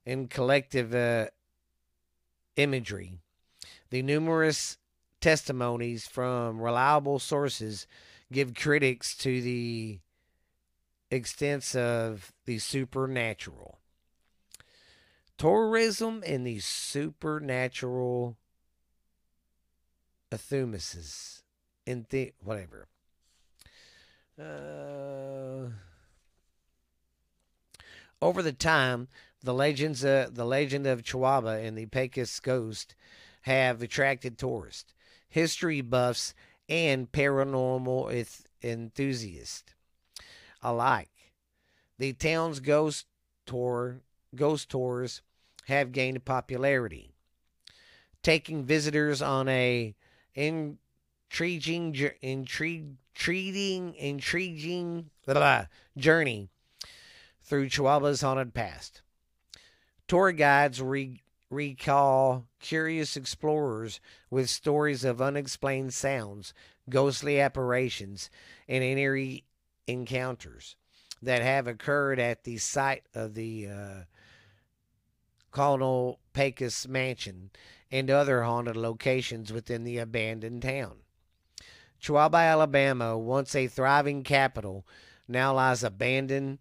and 0.03 0.31
collective 0.31 0.95
uh, 0.95 1.27
imagery. 2.55 3.13
The 3.91 4.01
numerous 4.01 4.77
testimonies 5.21 6.07
from 6.07 6.59
reliable 6.59 7.19
sources 7.19 7.85
give 8.31 8.55
critics 8.55 9.15
to 9.17 9.41
the 9.41 9.99
extents 11.11 11.75
of 11.75 12.33
the 12.45 12.57
supernatural. 12.57 13.77
Tourism 15.37 16.23
and 16.25 16.47
the 16.47 16.59
supernatural 16.59 18.37
athumases 20.33 21.43
in 21.85 22.05
the 22.09 22.33
whatever. 22.39 22.87
Uh, 24.39 25.69
over 28.21 28.41
the 28.41 28.53
time, 28.53 29.07
the 29.43 29.53
legends, 29.53 30.03
uh, 30.03 30.29
the 30.31 30.45
legend 30.45 30.87
of 30.87 31.03
Chihuahua 31.03 31.57
and 31.57 31.77
the 31.77 31.85
Pecos 31.85 32.39
ghost 32.39 32.95
have 33.41 33.81
attracted 33.81 34.37
tourists, 34.37 34.93
history 35.29 35.81
buffs, 35.81 36.33
and 36.69 37.11
paranormal 37.11 38.25
enthusiasts 38.63 39.73
alike. 40.63 41.09
The 41.99 42.13
town's 42.13 42.59
ghost 42.59 43.05
tour, 43.45 44.01
ghost 44.33 44.69
tours 44.69 45.21
have 45.65 45.91
gained 45.91 46.23
popularity, 46.25 47.13
taking 48.23 48.63
visitors 48.63 49.21
on 49.21 49.47
a 49.49 49.95
intriguing, 50.35 51.95
intriguing, 52.21 52.97
intriguing 53.95 55.09
blah, 55.25 55.65
journey 55.97 56.49
through 57.41 57.69
Chihuahua's 57.69 58.21
haunted 58.21 58.53
past. 58.53 59.01
Tour 60.07 60.31
guides 60.31 60.81
re- 60.81 61.21
recall 61.49 62.45
curious 62.59 63.15
explorers 63.15 63.99
with 64.29 64.49
stories 64.49 65.03
of 65.03 65.21
unexplained 65.21 65.93
sounds, 65.93 66.53
ghostly 66.89 67.39
apparitions, 67.39 68.29
and 68.67 68.83
eerie 68.83 69.45
encounters 69.87 70.75
that 71.21 71.41
have 71.41 71.67
occurred 71.67 72.19
at 72.19 72.43
the 72.43 72.57
site 72.57 73.03
of 73.13 73.33
the 73.33 73.67
uh, 73.67 74.03
Colonel 75.51 76.19
Pecos 76.33 76.87
Mansion 76.87 77.51
and 77.93 78.09
other 78.09 78.41
haunted 78.41 78.75
locations 78.75 79.53
within 79.53 79.83
the 79.83 79.99
abandoned 79.99 80.63
town. 80.63 80.93
Chihuahua, 81.99 82.39
Alabama, 82.39 83.15
once 83.15 83.53
a 83.53 83.67
thriving 83.67 84.23
capital, 84.23 84.83
now 85.27 85.53
lies 85.53 85.83
abandoned 85.83 86.57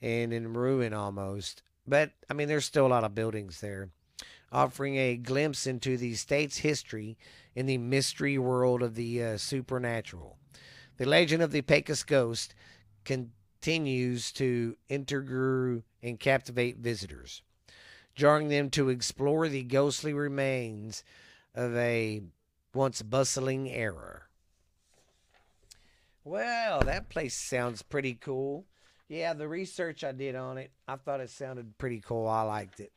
and 0.00 0.32
in 0.32 0.54
ruin 0.54 0.94
almost. 0.94 1.62
But, 1.86 2.12
I 2.30 2.32
mean, 2.32 2.48
there's 2.48 2.64
still 2.64 2.86
a 2.86 2.88
lot 2.88 3.04
of 3.04 3.14
buildings 3.14 3.60
there, 3.60 3.90
offering 4.50 4.96
a 4.96 5.18
glimpse 5.18 5.66
into 5.66 5.98
the 5.98 6.14
state's 6.14 6.56
history 6.56 7.18
in 7.54 7.66
the 7.66 7.76
mystery 7.76 8.38
world 8.38 8.82
of 8.82 8.94
the 8.94 9.22
uh, 9.22 9.36
supernatural. 9.36 10.38
The 10.96 11.04
legend 11.04 11.42
of 11.42 11.52
the 11.52 11.60
Pecos 11.60 12.02
Ghost 12.02 12.54
continues 13.04 14.32
to 14.32 14.78
intrigue 14.88 15.82
and 16.02 16.18
captivate 16.18 16.78
visitors, 16.78 17.42
drawing 18.14 18.48
them 18.48 18.70
to 18.70 18.88
explore 18.88 19.48
the 19.48 19.62
ghostly 19.62 20.12
remains 20.12 21.04
of 21.54 21.76
a 21.76 22.22
once 22.74 23.02
bustling 23.02 23.68
era. 23.68 24.22
Well, 26.24 26.80
that 26.80 27.08
place 27.08 27.34
sounds 27.34 27.82
pretty 27.82 28.14
cool. 28.14 28.64
Yeah, 29.08 29.34
the 29.34 29.48
research 29.48 30.04
I 30.04 30.12
did 30.12 30.34
on 30.36 30.56
it, 30.56 30.70
I 30.86 30.96
thought 30.96 31.20
it 31.20 31.30
sounded 31.30 31.76
pretty 31.78 32.00
cool. 32.00 32.28
I 32.28 32.42
liked 32.42 32.80
it. 32.80 32.92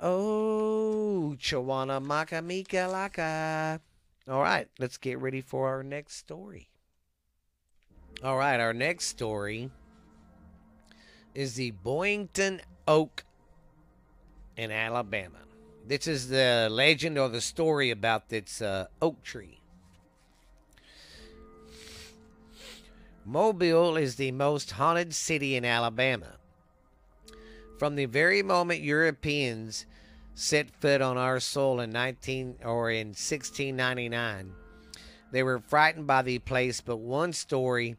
Oh, 0.00 1.34
Chawana 1.38 2.00
Maka 2.00 2.36
Laka. 2.36 3.80
All 4.28 4.42
right, 4.42 4.68
let's 4.78 4.96
get 4.96 5.18
ready 5.18 5.40
for 5.40 5.68
our 5.68 5.82
next 5.82 6.16
story. 6.16 6.68
All 8.22 8.36
right, 8.36 8.60
our 8.60 8.74
next 8.74 9.06
story 9.06 9.70
is 11.38 11.54
the 11.54 11.70
Boyington 11.84 12.58
Oak 12.88 13.22
in 14.56 14.72
Alabama. 14.72 15.38
This 15.86 16.08
is 16.08 16.30
the 16.30 16.66
legend 16.68 17.16
or 17.16 17.28
the 17.28 17.40
story 17.40 17.92
about 17.92 18.28
this 18.28 18.60
uh, 18.60 18.88
oak 19.00 19.22
tree. 19.22 19.60
Mobile 23.24 23.96
is 23.96 24.16
the 24.16 24.32
most 24.32 24.72
haunted 24.72 25.14
city 25.14 25.54
in 25.54 25.64
Alabama. 25.64 26.32
From 27.78 27.94
the 27.94 28.06
very 28.06 28.42
moment 28.42 28.80
Europeans 28.80 29.86
set 30.34 30.68
foot 30.80 31.00
on 31.00 31.16
our 31.16 31.38
soil 31.38 31.78
in 31.78 31.90
19 31.90 32.56
or 32.64 32.90
in 32.90 33.10
1699, 33.10 34.54
they 35.30 35.44
were 35.44 35.60
frightened 35.60 36.08
by 36.08 36.22
the 36.22 36.40
place, 36.40 36.80
but 36.80 36.96
one 36.96 37.32
story 37.32 37.96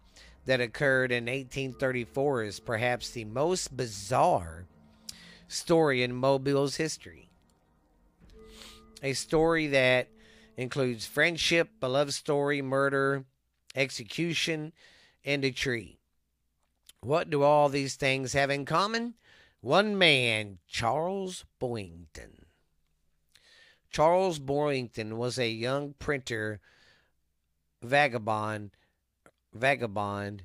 that 0.49 0.59
occurred 0.59 1.11
in 1.11 1.25
1834 1.25 2.43
is 2.43 2.59
perhaps 2.59 3.11
the 3.11 3.23
most 3.23 3.77
bizarre 3.77 4.65
story 5.47 6.01
in 6.01 6.11
Mobile's 6.11 6.77
history 6.77 7.29
a 9.03 9.13
story 9.13 9.67
that 9.67 10.07
includes 10.57 11.05
friendship, 11.05 11.69
a 11.83 11.87
love 11.87 12.15
story, 12.15 12.63
murder, 12.63 13.25
execution, 13.75 14.73
and 15.23 15.45
a 15.45 15.51
tree. 15.51 15.99
What 17.01 17.29
do 17.29 17.43
all 17.43 17.69
these 17.69 17.93
things 17.93 18.33
have 18.33 18.49
in 18.49 18.65
common? 18.65 19.13
One 19.61 19.99
man, 19.99 20.57
Charles 20.67 21.45
Boyington. 21.61 22.45
Charles 23.91 24.39
Boyington 24.39 25.13
was 25.13 25.37
a 25.37 25.47
young 25.47 25.93
printer, 25.99 26.59
vagabond, 27.83 28.71
vagabond, 29.53 30.43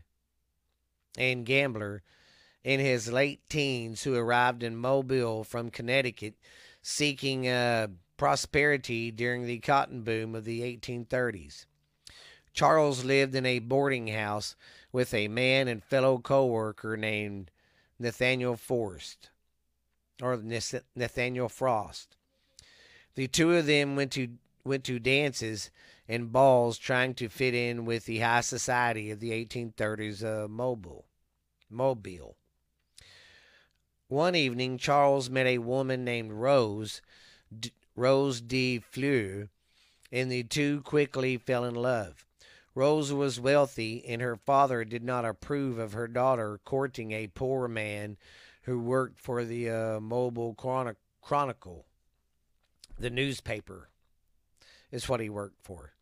and 1.16 1.46
gambler 1.46 2.02
in 2.62 2.80
his 2.80 3.12
late 3.12 3.40
teens 3.48 4.02
who 4.02 4.16
arrived 4.16 4.62
in 4.62 4.76
Mobile 4.76 5.44
from 5.44 5.70
Connecticut 5.70 6.34
seeking 6.82 7.46
a 7.46 7.88
prosperity 8.16 9.10
during 9.10 9.46
the 9.46 9.58
cotton 9.58 10.02
boom 10.02 10.34
of 10.34 10.44
the 10.44 10.60
1830s. 10.60 11.66
Charles 12.52 13.04
lived 13.04 13.34
in 13.34 13.44
a 13.44 13.58
boarding 13.58 14.08
house 14.08 14.54
with 14.92 15.12
a 15.12 15.28
man 15.28 15.66
and 15.66 15.82
fellow 15.82 16.18
co-worker 16.18 16.96
named 16.96 17.50
Nathaniel 17.98 18.56
Forrest 18.56 19.30
or 20.22 20.40
Nathaniel 20.94 21.48
Frost. 21.48 22.16
The 23.16 23.26
two 23.26 23.52
of 23.54 23.66
them 23.66 23.96
went 23.96 24.12
to 24.12 24.28
went 24.64 24.84
to 24.84 24.98
dances 24.98 25.70
and 26.08 26.32
balls 26.32 26.78
trying 26.78 27.14
to 27.14 27.28
fit 27.28 27.54
in 27.54 27.84
with 27.84 28.04
the 28.04 28.18
high 28.18 28.40
society 28.42 29.10
of 29.10 29.20
the 29.20 29.30
1830s 29.30 30.22
of 30.22 30.50
Mobile. 30.50 31.06
Mobile. 31.70 32.36
One 34.08 34.36
evening, 34.36 34.78
Charles 34.78 35.30
met 35.30 35.46
a 35.46 35.58
woman 35.58 36.04
named 36.04 36.32
Rose 36.32 37.00
Rose 37.96 38.40
de 38.40 38.80
Fleur, 38.80 39.48
and 40.10 40.30
the 40.30 40.42
two 40.42 40.82
quickly 40.82 41.36
fell 41.36 41.64
in 41.64 41.74
love. 41.74 42.26
Rose 42.74 43.12
was 43.12 43.38
wealthy, 43.38 44.04
and 44.04 44.20
her 44.20 44.36
father 44.36 44.84
did 44.84 45.04
not 45.04 45.24
approve 45.24 45.78
of 45.78 45.92
her 45.92 46.08
daughter 46.08 46.60
courting 46.64 47.12
a 47.12 47.28
poor 47.28 47.68
man 47.68 48.16
who 48.62 48.80
worked 48.80 49.20
for 49.20 49.44
the 49.44 49.70
uh, 49.70 50.00
Mobile 50.00 50.54
Chronic- 50.54 50.96
Chronicle. 51.22 51.86
The 52.98 53.10
newspaper 53.10 53.90
is 54.94 55.08
what 55.08 55.20
he 55.20 55.28
worked 55.28 55.60
for. 55.62 55.92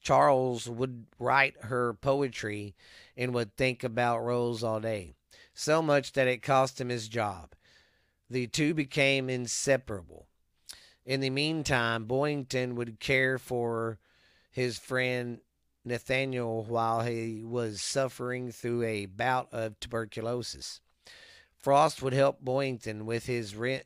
Charles 0.00 0.68
would 0.68 1.06
write 1.18 1.54
her 1.64 1.94
poetry 1.94 2.74
and 3.16 3.34
would 3.34 3.56
think 3.56 3.84
about 3.84 4.24
Rose 4.24 4.64
all 4.64 4.80
day, 4.80 5.14
so 5.52 5.80
much 5.80 6.12
that 6.12 6.26
it 6.26 6.42
cost 6.42 6.80
him 6.80 6.88
his 6.88 7.08
job. 7.08 7.54
The 8.28 8.46
two 8.46 8.74
became 8.74 9.28
inseparable. 9.28 10.26
In 11.06 11.20
the 11.20 11.30
meantime, 11.30 12.06
Boyington 12.06 12.74
would 12.74 12.98
care 12.98 13.38
for 13.38 13.98
his 14.50 14.78
friend 14.78 15.40
Nathaniel 15.84 16.64
while 16.64 17.02
he 17.02 17.42
was 17.44 17.82
suffering 17.82 18.50
through 18.50 18.84
a 18.84 19.06
bout 19.06 19.48
of 19.52 19.78
tuberculosis. 19.80 20.80
Frost 21.60 22.02
would 22.02 22.14
help 22.14 22.42
Boyington 22.42 23.04
with 23.04 23.26
his 23.26 23.54
rent 23.54 23.84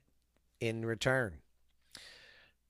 in 0.61 0.85
return. 0.85 1.39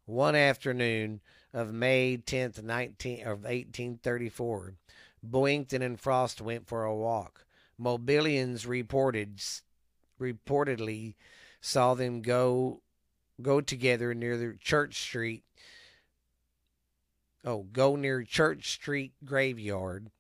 One 0.09 0.35
afternoon 0.35 1.21
of 1.53 1.75
May 1.75 2.17
10th, 2.17 2.63
19, 2.63 3.21
of 3.27 3.45
1834, 3.45 4.75
Boyington 5.23 5.83
and 5.83 6.01
Frost 6.01 6.41
went 6.41 6.67
for 6.67 6.85
a 6.85 6.97
walk. 6.97 7.45
Mobilians 7.79 8.67
reported 8.67 9.43
reportedly 10.19 11.15
saw 11.61 11.93
them 11.93 12.23
go 12.23 12.81
go 13.43 13.61
together 13.61 14.15
near 14.15 14.39
the 14.39 14.57
Church 14.59 14.99
Street. 14.99 15.45
Oh, 17.45 17.65
go 17.65 17.95
near 17.95 18.23
Church 18.23 18.71
Street 18.71 19.13
graveyard. 19.27 20.11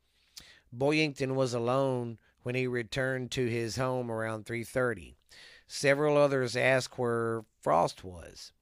Boyington 0.70 1.34
was 1.34 1.54
alone 1.54 2.18
when 2.42 2.54
he 2.54 2.66
returned 2.66 3.30
to 3.30 3.46
his 3.46 3.76
home 3.76 4.10
around 4.10 4.44
3:30. 4.44 5.14
Several 5.66 6.18
others 6.18 6.56
asked 6.56 6.98
where 6.98 7.46
Frost 7.62 8.04
was. 8.04 8.52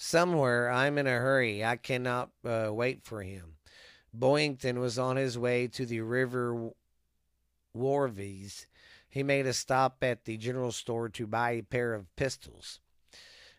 Somewhere. 0.00 0.70
I'm 0.70 0.96
in 0.96 1.08
a 1.08 1.10
hurry. 1.10 1.64
I 1.64 1.76
cannot 1.76 2.30
uh, 2.44 2.70
wait 2.70 3.02
for 3.02 3.22
him. 3.22 3.56
Boyington 4.16 4.78
was 4.78 4.96
on 4.96 5.16
his 5.16 5.36
way 5.36 5.66
to 5.66 5.84
the 5.84 6.00
River 6.00 6.70
Warvies. 7.76 8.66
He 9.08 9.24
made 9.24 9.46
a 9.46 9.52
stop 9.52 9.98
at 10.02 10.24
the 10.24 10.36
general 10.36 10.70
store 10.70 11.08
to 11.10 11.26
buy 11.26 11.50
a 11.50 11.62
pair 11.62 11.94
of 11.94 12.14
pistols, 12.14 12.78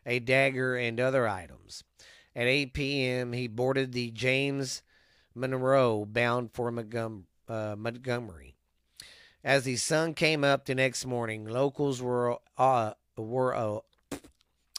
a 0.06 0.20
dagger, 0.20 0.78
and 0.78 1.00
other 1.00 1.28
items. 1.28 1.84
At 2.34 2.48
8 2.48 2.74
p.m., 2.74 3.34
he 3.34 3.48
boarded 3.48 3.92
the 3.92 4.10
James 4.12 4.82
Monroe 5.36 6.06
bound 6.06 6.52
for 6.54 6.72
Montgom- 6.72 7.24
uh, 7.50 7.76
Montgomery. 7.78 8.56
As 9.44 9.66
the 9.66 9.76
sun 9.76 10.14
came 10.14 10.46
up 10.46 10.66
the 10.66 10.76
next 10.76 11.06
morning, 11.06 11.46
locals 11.46 12.02
were 12.02 12.38
uh, 12.58 12.94
were 13.18 13.56
uh, 13.56 13.80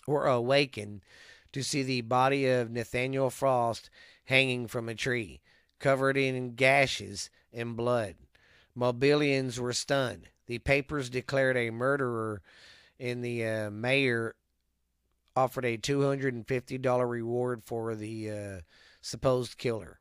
were 0.06 0.26
awakened 0.26 1.02
to 1.52 1.62
see 1.62 1.83
the 1.83 2.00
body 2.02 2.47
of 2.47 2.71
Nathaniel 2.71 3.30
Frost 3.30 3.90
hanging 4.25 4.69
from 4.69 4.88
a 4.88 4.95
tree, 4.95 5.40
covered 5.78 6.16
in 6.16 6.54
gashes 6.54 7.30
and 7.52 7.76
blood. 7.76 8.14
Mobilians 8.76 9.59
were 9.59 9.73
stunned. 9.73 10.28
The 10.47 10.59
papers 10.59 11.11
declared 11.11 11.57
a 11.57 11.71
murderer, 11.71 12.42
and 12.99 13.25
the 13.25 13.45
uh, 13.45 13.71
mayor 13.71 14.35
offered 15.37 15.64
a 15.64 15.78
$250 15.78 17.09
reward 17.09 17.62
for 17.64 17.95
the 17.95 18.30
uh, 18.30 18.61
supposed 19.00 19.59
killer. 19.59 20.00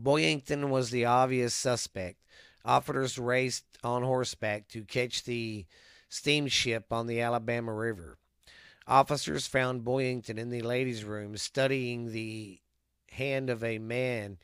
Boyington 0.00 0.70
was 0.70 0.90
the 0.90 1.04
obvious 1.04 1.54
suspect. 1.54 2.16
Officers 2.64 3.18
raced 3.18 3.64
on 3.82 4.02
horseback 4.02 4.68
to 4.68 4.84
catch 4.84 5.24
the 5.24 5.66
steamship 6.08 6.92
on 6.92 7.06
the 7.06 7.20
Alabama 7.20 7.72
River. 7.72 8.18
Officers 8.90 9.46
found 9.46 9.84
Boyington 9.84 10.36
in 10.36 10.50
the 10.50 10.62
ladies' 10.62 11.04
room 11.04 11.36
studying 11.36 12.10
the 12.10 12.60
hand 13.12 13.48
of 13.48 13.62
a 13.62 13.78
man 13.78 14.36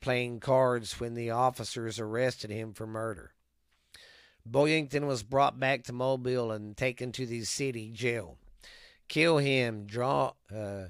playing 0.00 0.38
cards 0.38 1.00
when 1.00 1.14
the 1.14 1.30
officers 1.30 1.98
arrested 1.98 2.48
him 2.48 2.72
for 2.72 2.86
murder. 2.86 3.32
Boyington 4.48 5.08
was 5.08 5.24
brought 5.24 5.58
back 5.58 5.82
to 5.82 5.92
Mobile 5.92 6.52
and 6.52 6.76
taken 6.76 7.10
to 7.10 7.26
the 7.26 7.42
city 7.42 7.90
jail. 7.90 8.38
Kill 9.08 9.38
him, 9.38 9.84
draw, 9.84 10.34
uh, 10.54 10.84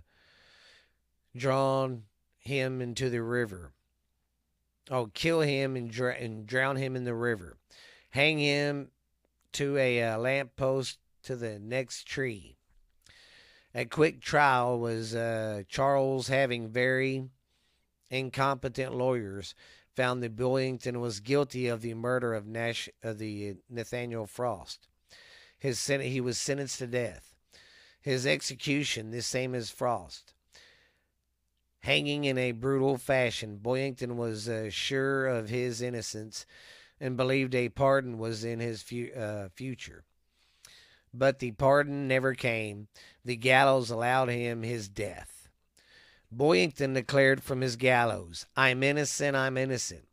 drawn 1.35 2.03
him 2.37 2.83
into 2.83 3.09
the 3.09 3.23
river. 3.23 3.73
Oh, 4.91 5.07
kill 5.15 5.41
him 5.41 5.77
and, 5.77 5.91
dr- 5.91 6.21
and 6.21 6.47
drown 6.47 6.77
him 6.77 6.95
in 6.95 7.05
the 7.05 7.15
river. 7.15 7.57
Hang 8.11 8.39
him 8.39 8.91
to 9.53 9.79
a 9.79 10.03
uh, 10.03 10.19
lamp 10.19 10.57
post 10.57 10.99
to 11.23 11.37
the 11.37 11.59
next 11.59 12.07
tree. 12.07 12.58
A 13.79 13.85
quick 13.85 14.21
trial 14.21 14.81
was 14.81 15.15
uh, 15.15 15.63
Charles 15.69 16.27
having 16.27 16.67
very 16.67 17.29
incompetent 18.11 18.93
lawyers 18.93 19.55
found 19.95 20.21
that 20.21 20.35
Boyington 20.35 20.97
was 20.97 21.21
guilty 21.21 21.69
of 21.69 21.81
the 21.81 21.95
murder 21.95 22.35
of 22.35 22.45
Nash 22.45 22.89
of 23.05 23.19
the 23.19 23.55
Nathaniel 23.71 24.27
Frost. 24.27 24.89
His 25.61 25.79
sen- 25.79 26.01
he 26.01 26.21
was 26.21 26.39
sentenced 26.39 26.81
to 26.81 26.89
death. 26.89 27.37
His 28.01 28.27
execution, 28.27 29.13
the 29.13 29.23
same 29.23 29.55
as 29.55 29.71
Frost. 29.71 30.35
Hanging 31.83 32.25
in 32.25 32.37
a 32.37 32.51
brutal 32.51 32.99
fashion, 32.99 33.61
Boyington 33.63 34.17
was 34.17 34.49
uh, 34.49 34.71
sure 34.71 35.29
of 35.29 35.51
his 35.51 35.81
innocence 35.81 36.47
and 36.99 37.17
believed 37.17 37.55
a 37.55 37.69
pardon 37.69 38.19
was 38.19 38.43
in 38.43 38.59
his 38.59 38.83
fu- 38.83 39.13
uh, 39.17 39.51
future. 39.55 40.03
But 41.13 41.39
the 41.39 41.53
pardon 41.53 42.07
never 42.07 42.35
came. 42.35 42.89
The 43.25 43.37
gallows 43.37 43.91
allowed 43.91 44.29
him 44.29 44.63
his 44.63 44.89
death. 44.89 45.49
Boyington 46.31 46.95
declared 46.95 47.43
from 47.43 47.63
his 47.63 47.77
gallows, 47.77 48.47
I'm 48.57 48.83
innocent, 48.83 49.35
I'm 49.35 49.57
innocent. 49.57 50.07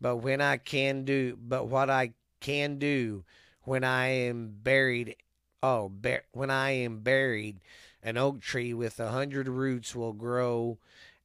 But 0.00 0.16
when 0.16 0.40
I 0.40 0.56
can 0.56 1.04
do, 1.04 1.38
but 1.40 1.68
what 1.68 1.88
I 1.88 2.12
can 2.40 2.78
do 2.78 3.24
when 3.62 3.84
I 3.84 4.08
am 4.08 4.52
buried, 4.62 5.16
oh, 5.62 5.88
bar- 5.88 6.24
when 6.32 6.50
I 6.50 6.70
am 6.72 7.00
buried, 7.00 7.60
an 8.02 8.18
oak 8.18 8.40
tree 8.40 8.74
with 8.74 9.00
a 9.00 9.10
hundred 9.10 9.48
roots 9.48 9.94
will 9.94 10.12
grow 10.12 10.78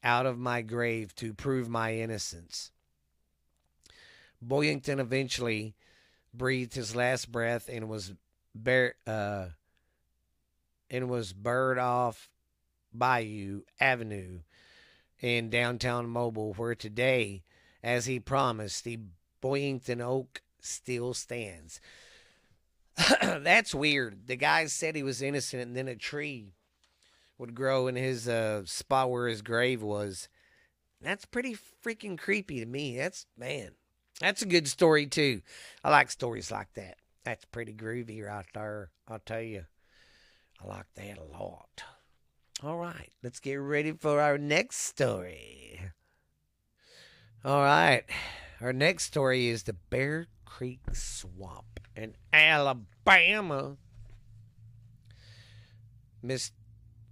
out 0.04 0.26
of 0.26 0.38
my 0.38 0.62
grave 0.62 1.14
to 1.16 1.34
prove 1.34 1.68
my 1.68 1.96
innocence. 1.96 2.72
Boyington 4.42 5.00
eventually 5.00 5.76
breathed 6.34 6.76
his 6.76 6.96
last 6.96 7.32
breath 7.32 7.68
and 7.70 7.90
was 7.90 8.14
Bear, 8.64 8.96
uh, 9.08 9.48
and 10.90 11.10
was 11.10 11.34
Bird 11.34 11.78
off 11.78 12.30
Bayou 12.94 13.62
Avenue 13.80 14.40
in 15.22 15.50
downtown 15.50 16.10
Mobile, 16.10 16.54
where 16.54 16.76
today, 16.76 17.44
as 17.84 18.06
he 18.06 18.20
promised, 18.20 18.84
the 18.84 19.00
Boyington 19.42 20.02
Oak 20.02 20.42
still 20.60 21.14
stands. 21.14 21.80
That's 23.22 23.74
weird. 23.74 24.28
The 24.28 24.36
guy 24.36 24.66
said 24.66 24.96
he 24.96 25.04
was 25.04 25.22
innocent, 25.22 25.62
and 25.62 25.76
then 25.76 25.88
a 25.88 25.96
tree 25.96 26.54
would 27.38 27.56
grow 27.56 27.88
in 27.88 27.96
his 27.96 28.28
uh, 28.28 28.64
spot 28.66 29.10
where 29.10 29.28
his 29.28 29.42
grave 29.42 29.82
was. 29.82 30.28
That's 31.02 31.26
pretty 31.26 31.56
freaking 31.86 32.18
creepy 32.18 32.60
to 32.60 32.66
me. 32.66 32.98
That's, 32.98 33.26
man, 33.38 33.72
that's 34.20 34.42
a 34.42 34.48
good 34.48 34.68
story, 34.68 35.06
too. 35.06 35.42
I 35.84 35.90
like 35.90 36.12
stories 36.12 36.52
like 36.52 36.74
that. 36.74 36.98
That's 37.30 37.46
pretty 37.46 37.74
groovy 37.74 38.26
right 38.26 38.44
there. 38.56 38.90
I'll 39.08 39.20
tell 39.20 39.44
you. 39.44 39.66
I 40.60 40.68
like 40.68 40.88
that 40.96 41.20
a 41.20 41.24
lot. 41.24 41.84
All 42.64 42.78
right, 42.78 43.12
let's 43.22 43.40
get 43.40 43.58
ready 43.58 43.92
for 43.92 44.20
our 44.20 44.40
next 44.40 44.78
story. 44.78 45.80
All 47.46 47.62
right, 47.62 48.02
our 48.60 48.74
next 48.74 49.04
story 49.04 49.48
is 49.48 49.62
the 49.62 49.74
Bear 49.74 50.26
Creek 50.44 50.80
Swamp 50.94 51.80
in 51.96 52.16
Alabama. 52.34 53.78
Mis- 56.24 56.52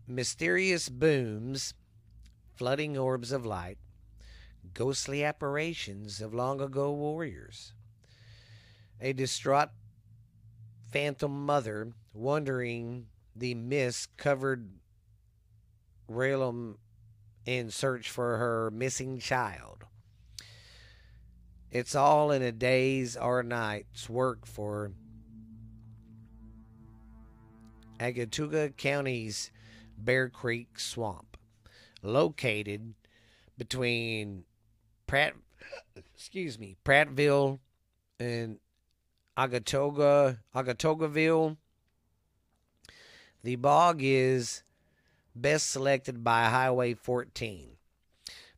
mysterious 0.07 0.89
booms, 0.89 1.75
flooding 2.55 2.97
orbs 2.97 3.31
of 3.31 3.45
light, 3.45 3.77
ghostly 4.73 5.23
apparitions 5.23 6.21
of 6.21 6.33
long 6.33 6.59
ago 6.59 6.91
warriors. 6.91 7.73
A 8.99 9.13
distraught 9.13 9.69
phantom 10.89 11.45
mother 11.45 11.91
wandering 12.13 13.07
the 13.35 13.53
mist 13.53 14.15
covered 14.17 14.69
realm 16.07 16.77
in 17.45 17.69
search 17.69 18.09
for 18.09 18.37
her 18.37 18.71
missing 18.71 19.19
child. 19.19 19.85
It's 21.71 21.95
all 21.95 22.31
in 22.31 22.41
a 22.41 22.51
day's 22.51 23.17
or 23.17 23.43
night's 23.43 24.09
work 24.09 24.45
for 24.45 24.91
Agatuga 27.99 28.75
County's 28.75 29.51
Bear 29.97 30.29
Creek 30.29 30.79
Swamp, 30.79 31.37
located 32.01 32.93
between 33.57 34.43
Pratt, 35.07 35.33
excuse 35.95 36.59
me, 36.59 36.77
Prattville 36.85 37.59
and 38.19 38.59
Agatauga, 39.37 40.39
Agataugaville. 40.55 41.57
The 43.43 43.55
bog 43.55 43.99
is 44.01 44.63
best 45.35 45.69
selected 45.69 46.23
by 46.23 46.45
Highway 46.45 46.95
14, 46.95 47.77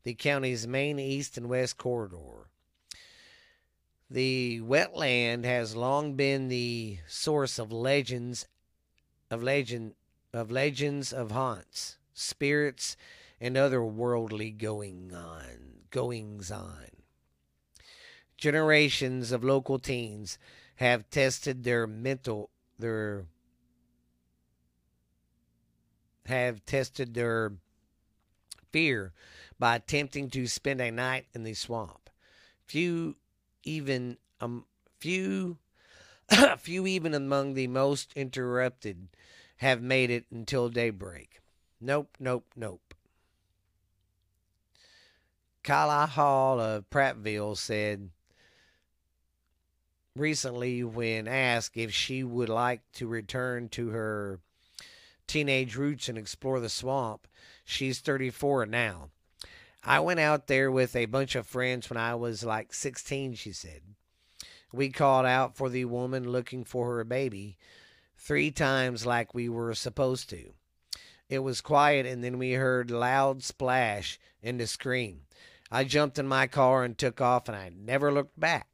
the 0.03 0.13
county's 0.13 0.65
main 0.65 0.97
east 0.97 1.37
and 1.37 1.49
west 1.49 1.77
corridor. 1.77 2.49
The 4.09 4.61
wetland 4.61 5.43
has 5.43 5.75
long 5.75 6.15
been 6.15 6.47
the 6.47 6.99
source 7.07 7.59
of 7.59 7.71
legends 7.73 8.47
of 9.29 9.43
legend 9.43 9.95
of 10.33 10.49
legends 10.49 11.11
of 11.11 11.31
haunts, 11.31 11.97
spirits, 12.13 12.95
and 13.41 13.57
other 13.57 13.83
worldly 13.83 14.51
going 14.51 15.13
on 15.13 15.83
goings 15.91 16.49
on. 16.51 16.85
Generations 18.37 19.33
of 19.33 19.43
local 19.43 19.77
teens 19.77 20.39
have 20.79 21.09
tested 21.09 21.65
their 21.65 21.85
mental 21.85 22.49
their 22.79 23.25
have 26.25 26.65
tested 26.65 27.13
their 27.13 27.51
fear 28.71 29.11
by 29.59 29.75
attempting 29.75 30.29
to 30.29 30.47
spend 30.47 30.79
a 30.79 30.89
night 30.89 31.25
in 31.33 31.43
the 31.43 31.53
swamp. 31.53 32.09
Few 32.65 33.17
even 33.63 34.17
um, 34.39 34.63
few, 34.99 35.57
few 36.59 36.87
even 36.87 37.13
among 37.13 37.55
the 37.55 37.67
most 37.67 38.13
interrupted 38.15 39.09
have 39.57 39.81
made 39.81 40.09
it 40.09 40.27
until 40.31 40.69
daybreak. 40.69 41.41
Nope, 41.81 42.15
nope, 42.21 42.45
nope. 42.55 42.93
Kyla 45.61 46.05
Hall 46.05 46.61
of 46.61 46.89
Prattville 46.89 47.57
said 47.57 48.11
recently 50.15 50.83
when 50.83 51.27
asked 51.27 51.77
if 51.77 51.93
she 51.93 52.23
would 52.23 52.49
like 52.49 52.81
to 52.93 53.07
return 53.07 53.69
to 53.69 53.89
her 53.89 54.39
teenage 55.27 55.75
roots 55.75 56.09
and 56.09 56.17
explore 56.17 56.59
the 56.59 56.69
swamp. 56.69 57.27
She's 57.63 57.99
34 57.99 58.65
now. 58.65 59.09
I 59.83 59.99
went 59.99 60.19
out 60.19 60.47
there 60.47 60.69
with 60.69 60.95
a 60.95 61.05
bunch 61.05 61.35
of 61.35 61.47
friends 61.47 61.89
when 61.89 61.97
I 61.97 62.15
was 62.15 62.43
like 62.43 62.73
16, 62.73 63.35
she 63.35 63.53
said. 63.53 63.81
We 64.73 64.89
called 64.89 65.25
out 65.25 65.55
for 65.55 65.69
the 65.69 65.85
woman 65.85 66.31
looking 66.31 66.63
for 66.63 66.95
her 66.97 67.03
baby 67.03 67.57
three 68.17 68.51
times 68.51 69.05
like 69.05 69.33
we 69.33 69.49
were 69.49 69.73
supposed 69.73 70.29
to. 70.31 70.53
It 71.29 71.39
was 71.39 71.61
quiet, 71.61 72.05
and 72.05 72.23
then 72.23 72.37
we 72.37 72.53
heard 72.53 72.91
loud 72.91 73.43
splash 73.43 74.19
and 74.43 74.59
a 74.59 74.67
scream. 74.67 75.21
I 75.71 75.83
jumped 75.83 76.17
in 76.17 76.27
my 76.27 76.47
car 76.47 76.83
and 76.83 76.97
took 76.97 77.21
off, 77.21 77.47
and 77.47 77.55
I 77.55 77.69
never 77.69 78.11
looked 78.11 78.39
back. 78.39 78.68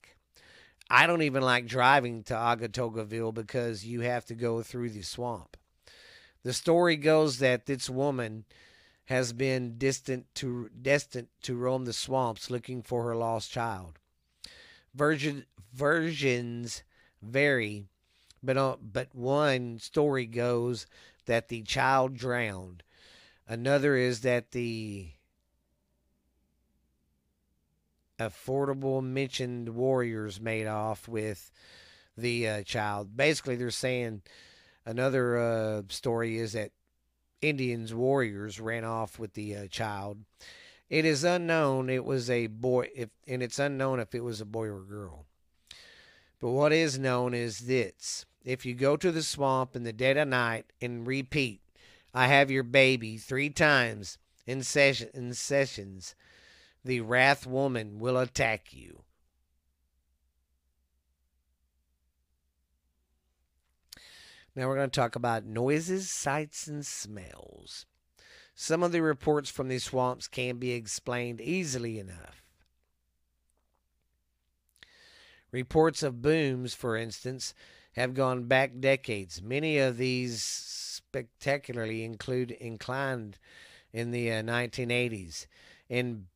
I 0.89 1.07
don't 1.07 1.23
even 1.23 1.41
like 1.43 1.65
driving 1.65 2.23
to 2.23 2.33
Agatogaville 2.33 3.33
because 3.33 3.85
you 3.85 4.01
have 4.01 4.25
to 4.25 4.35
go 4.35 4.61
through 4.61 4.91
the 4.91 5.01
swamp. 5.01 5.57
The 6.43 6.53
story 6.53 6.95
goes 6.95 7.39
that 7.39 7.65
this 7.65 7.89
woman 7.89 8.45
has 9.05 9.33
been 9.33 9.77
distant 9.77 10.27
to 10.35 10.69
destined 10.69 11.27
to 11.43 11.55
roam 11.55 11.85
the 11.85 11.93
swamps 11.93 12.49
looking 12.49 12.81
for 12.81 13.03
her 13.03 13.15
lost 13.15 13.51
child. 13.51 13.99
Virgin, 14.93 15.45
versions 15.73 16.83
vary, 17.21 17.85
but 18.43 18.57
uh, 18.57 18.77
but 18.81 19.13
one 19.13 19.79
story 19.79 20.25
goes 20.25 20.85
that 21.25 21.47
the 21.47 21.63
child 21.63 22.15
drowned. 22.15 22.83
Another 23.47 23.95
is 23.95 24.21
that 24.21 24.51
the 24.51 25.09
affordable 28.19 29.03
mentioned 29.03 29.69
warriors 29.69 30.39
made 30.39 30.67
off 30.67 31.07
with 31.07 31.51
the 32.17 32.47
uh, 32.47 32.63
child. 32.63 33.15
Basically, 33.15 33.55
they're 33.55 33.71
saying 33.71 34.21
another 34.85 35.37
uh, 35.37 35.81
story 35.89 36.37
is 36.37 36.53
that 36.53 36.71
Indians 37.41 37.93
warriors 37.93 38.59
ran 38.59 38.83
off 38.83 39.19
with 39.19 39.33
the 39.33 39.55
uh, 39.55 39.67
child. 39.67 40.19
It 40.89 41.03
is 41.03 41.23
unknown 41.23 41.89
it 41.89 42.05
was 42.05 42.29
a 42.29 42.47
boy 42.47 42.89
if 42.95 43.09
and 43.27 43.41
it's 43.41 43.59
unknown 43.59 43.99
if 43.99 44.13
it 44.13 44.23
was 44.23 44.39
a 44.39 44.45
boy 44.45 44.67
or 44.67 44.81
girl. 44.81 45.25
But 46.39 46.51
what 46.51 46.71
is 46.71 46.99
known 46.99 47.33
is 47.33 47.59
this. 47.59 48.25
If 48.43 48.65
you 48.65 48.75
go 48.75 48.95
to 48.97 49.11
the 49.11 49.23
swamp 49.23 49.75
in 49.75 49.83
the 49.83 49.93
dead 49.93 50.17
of 50.17 50.27
night 50.27 50.65
and 50.79 51.07
repeat, 51.07 51.61
I 52.13 52.27
have 52.27 52.51
your 52.51 52.63
baby 52.63 53.17
three 53.17 53.49
times 53.49 54.19
in 54.45 54.61
session 54.61 55.09
in 55.13 55.33
sessions, 55.33 56.13
the 56.85 57.01
wrath 57.01 57.47
woman 57.47 57.99
will 57.99 58.15
attack 58.15 58.71
you. 58.71 59.01
Now 64.55 64.67
we're 64.67 64.75
going 64.75 64.91
to 64.91 64.99
talk 64.99 65.15
about 65.15 65.45
noises, 65.45 66.11
sights, 66.11 66.67
and 66.67 66.85
smells. 66.85 67.87
Some 68.53 68.83
of 68.83 68.91
the 68.91 69.01
reports 69.01 69.49
from 69.49 69.67
these 69.67 69.83
swamps 69.83 70.27
can 70.27 70.57
be 70.57 70.71
explained 70.71 71.41
easily 71.41 71.99
enough. 71.99 72.43
Reports 75.51 76.03
of 76.03 76.21
booms, 76.21 76.73
for 76.73 76.95
instance, 76.95 77.53
have 77.93 78.13
gone 78.13 78.43
back 78.43 78.79
decades. 78.79 79.41
Many 79.41 79.79
of 79.79 79.97
these 79.97 80.43
spectacularly 80.43 82.03
include 82.03 82.51
inclined 82.51 83.39
in 83.91 84.11
the 84.11 84.31
uh, 84.31 84.43
1980s, 84.43 85.47
and 85.89 86.27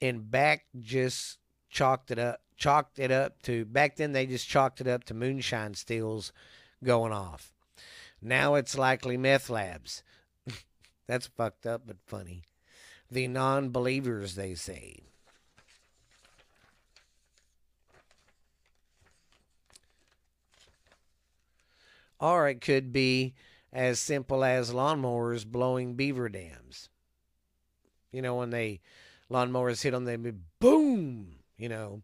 and 0.00 0.30
back 0.30 0.66
just 0.80 1.38
chalked 1.68 2.10
it 2.10 2.18
up, 2.18 2.40
chalked 2.56 2.98
it 2.98 3.10
up 3.10 3.42
to 3.42 3.64
back 3.64 3.96
then 3.96 4.12
they 4.12 4.26
just 4.26 4.48
chalked 4.48 4.80
it 4.80 4.86
up 4.86 5.04
to 5.04 5.14
moonshine 5.14 5.74
stills 5.74 6.32
going 6.82 7.12
off. 7.12 7.52
Now 8.20 8.54
it's 8.54 8.78
likely 8.78 9.16
meth 9.16 9.50
labs. 9.50 10.02
That's 11.06 11.26
fucked 11.26 11.66
up 11.66 11.82
but 11.86 11.96
funny. 12.06 12.42
The 13.10 13.28
non 13.28 13.70
believers, 13.70 14.34
they 14.34 14.54
say. 14.54 15.00
Or 22.18 22.48
it 22.48 22.60
could 22.60 22.92
be 22.92 23.34
as 23.72 24.00
simple 24.00 24.42
as 24.42 24.72
lawnmowers 24.72 25.46
blowing 25.46 25.94
beaver 25.94 26.28
dams. 26.28 26.88
You 28.10 28.22
know, 28.22 28.36
when 28.36 28.50
they 28.50 28.80
lawnmowers 29.30 29.82
hit 29.82 29.94
on 29.94 30.04
them, 30.04 30.22
they 30.22 30.32
boom. 30.60 31.36
You 31.56 31.68
know, 31.68 32.02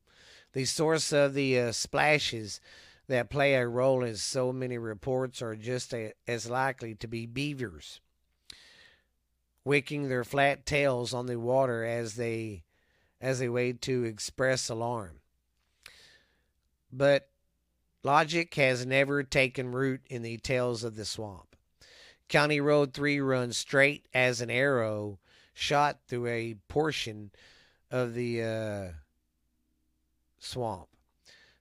the 0.53 0.65
source 0.65 1.13
of 1.13 1.35
the 1.35 1.59
uh, 1.59 1.73
splashes 1.73 2.61
that 3.09 3.31
play 3.31 3.55
a 3.55 3.67
role 3.67 4.03
in 4.05 4.17
so 4.17 4.53
many 4.53 4.79
reports 4.79 5.43
are 5.43 5.57
just 5.57 5.93
a, 5.93 6.13
as 6.27 6.49
likely 6.49 6.95
to 6.97 7.07
be 7.07 7.27
beavers, 7.27 8.01
wicking 9.65 10.09
their 10.09 10.25
flat 10.25 10.65
tails 10.65 11.13
on 11.13 11.27
the 11.27 11.39
water 11.39 11.85
as 11.85 12.15
they 12.15 12.65
as 13.21 13.41
a 13.41 13.51
way 13.51 13.73
to 13.73 14.05
express 14.05 14.69
alarm. 14.69 15.21
But 16.93 17.29
Logic 18.03 18.53
has 18.55 18.85
never 18.85 19.23
taken 19.23 19.71
root 19.71 20.01
in 20.11 20.23
the 20.23 20.39
tales 20.39 20.83
of 20.83 20.97
the 20.97 21.05
swamp. 21.05 21.55
County 22.29 22.61
Road 22.61 22.93
3 22.93 23.21
runs 23.21 23.57
straight 23.57 24.07
as 24.13 24.41
an 24.41 24.51
arrow 24.51 25.21
shot 25.55 25.99
through 26.07 26.27
a 26.27 26.57
portion 26.69 27.31
of 27.91 28.15
the 28.15 28.43
uh, 28.43 28.89
swamp. 30.39 30.89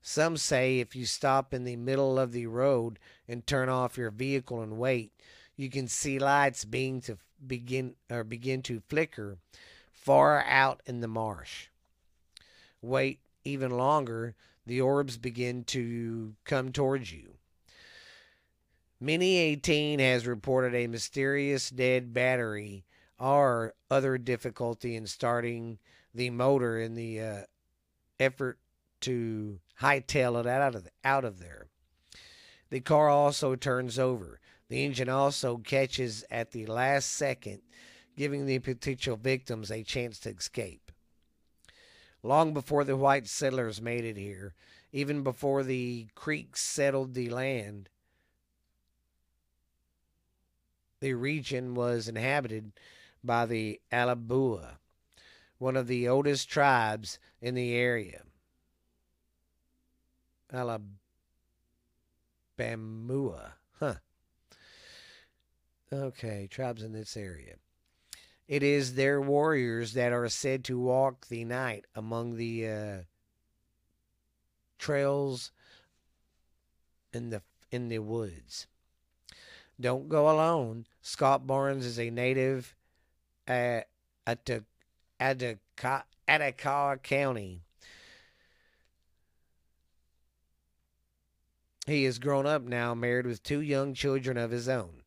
Some 0.01 0.37
say 0.37 0.79
if 0.79 0.95
you 0.95 1.05
stop 1.05 1.53
in 1.53 1.63
the 1.63 1.75
middle 1.75 2.17
of 2.17 2.31
the 2.31 2.47
road 2.47 2.97
and 3.27 3.45
turn 3.45 3.69
off 3.69 3.97
your 3.97 4.09
vehicle 4.11 4.61
and 4.61 4.77
wait, 4.77 5.11
you 5.55 5.69
can 5.69 5.87
see 5.87 6.17
lights 6.17 6.65
being 6.65 7.01
to 7.01 7.17
begin 7.45 7.95
or 8.09 8.23
begin 8.23 8.61
to 8.63 8.81
flicker 8.87 9.37
far 9.91 10.43
out 10.45 10.81
in 10.87 11.01
the 11.01 11.07
marsh. 11.07 11.67
Wait 12.81 13.19
even 13.43 13.71
longer 13.71 14.35
the 14.65 14.81
orbs 14.81 15.17
begin 15.17 15.63
to 15.65 16.35
come 16.45 16.71
towards 16.71 17.11
you. 17.11 17.33
Mini 18.99 19.37
18 19.37 19.99
has 19.99 20.27
reported 20.27 20.75
a 20.75 20.87
mysterious 20.87 21.69
dead 21.71 22.13
battery 22.13 22.85
or 23.21 23.73
other 23.89 24.17
difficulty 24.17 24.95
in 24.95 25.05
starting 25.05 25.77
the 26.13 26.29
motor 26.29 26.79
in 26.79 26.95
the 26.95 27.19
uh, 27.19 27.37
effort 28.19 28.57
to 29.01 29.59
hightail 29.81 30.39
it 30.39 30.47
out 30.47 30.75
of 30.75 30.83
the, 30.83 30.91
out 31.03 31.23
of 31.23 31.39
there. 31.39 31.67
The 32.69 32.79
car 32.79 33.09
also 33.09 33.55
turns 33.55 33.99
over. 33.99 34.39
The 34.69 34.83
engine 34.83 35.09
also 35.09 35.57
catches 35.57 36.23
at 36.31 36.51
the 36.51 36.65
last 36.65 37.11
second, 37.11 37.61
giving 38.17 38.45
the 38.45 38.59
potential 38.59 39.17
victims 39.17 39.69
a 39.71 39.83
chance 39.83 40.19
to 40.19 40.29
escape 40.29 40.91
long 42.23 42.53
before 42.53 42.83
the 42.83 42.97
white 42.97 43.27
settlers 43.27 43.81
made 43.81 44.03
it 44.03 44.17
here, 44.17 44.53
even 44.91 45.23
before 45.23 45.63
the 45.63 46.07
Creeks 46.15 46.61
settled 46.61 47.13
the 47.13 47.29
land. 47.29 47.89
The 50.99 51.13
region 51.13 51.73
was 51.73 52.07
inhabited 52.07 52.73
by 53.23 53.45
the 53.45 53.79
Alabua, 53.91 54.77
one 55.57 55.77
of 55.77 55.87
the 55.87 56.07
oldest 56.07 56.49
tribes 56.49 57.19
in 57.41 57.55
the 57.55 57.73
area. 57.75 58.23
Alabamua, 60.53 60.81
huh? 63.79 63.95
Okay, 65.93 66.47
tribes 66.49 66.83
in 66.83 66.93
this 66.93 67.15
area. 67.15 67.55
It 68.47 68.63
is 68.63 68.95
their 68.95 69.21
warriors 69.21 69.93
that 69.93 70.11
are 70.11 70.27
said 70.27 70.63
to 70.65 70.79
walk 70.79 71.27
the 71.27 71.45
night 71.45 71.85
among 71.95 72.35
the 72.35 72.67
uh, 72.67 72.97
trails 74.77 75.51
in 77.13 77.29
the 77.29 77.41
in 77.71 77.87
the 77.87 77.99
woods. 77.99 78.67
Don't 79.79 80.09
go 80.09 80.29
alone. 80.29 80.85
Scott 81.01 81.47
Barnes 81.47 81.85
is 81.85 81.97
a 81.97 82.09
native 82.09 82.75
at 83.47 83.87
Atacama 86.27 86.97
County. 86.97 87.61
He 91.87 92.05
is 92.05 92.19
grown 92.19 92.45
up 92.45 92.61
now, 92.63 92.93
married 92.93 93.25
with 93.25 93.43
two 93.43 93.61
young 93.61 93.93
children 93.93 94.37
of 94.37 94.51
his 94.51 94.69
own. 94.69 95.01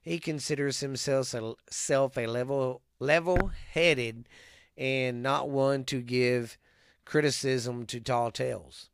He 0.00 0.18
considers 0.18 0.80
himself 0.80 1.34
a, 1.34 1.54
self 1.68 2.16
a 2.16 2.26
level 2.26 2.82
level 3.00 3.50
headed 3.72 4.28
and 4.78 5.22
not 5.22 5.50
one 5.50 5.84
to 5.84 6.00
give 6.00 6.56
criticism 7.04 7.86
to 7.86 8.00
tall 8.00 8.30
tales. 8.30 8.88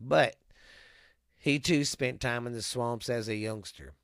But 0.00 0.36
he 1.38 1.58
too 1.58 1.84
spent 1.84 2.20
time 2.20 2.46
in 2.46 2.52
the 2.52 2.62
swamps 2.62 3.08
as 3.08 3.28
a 3.28 3.36
youngster, 3.36 3.94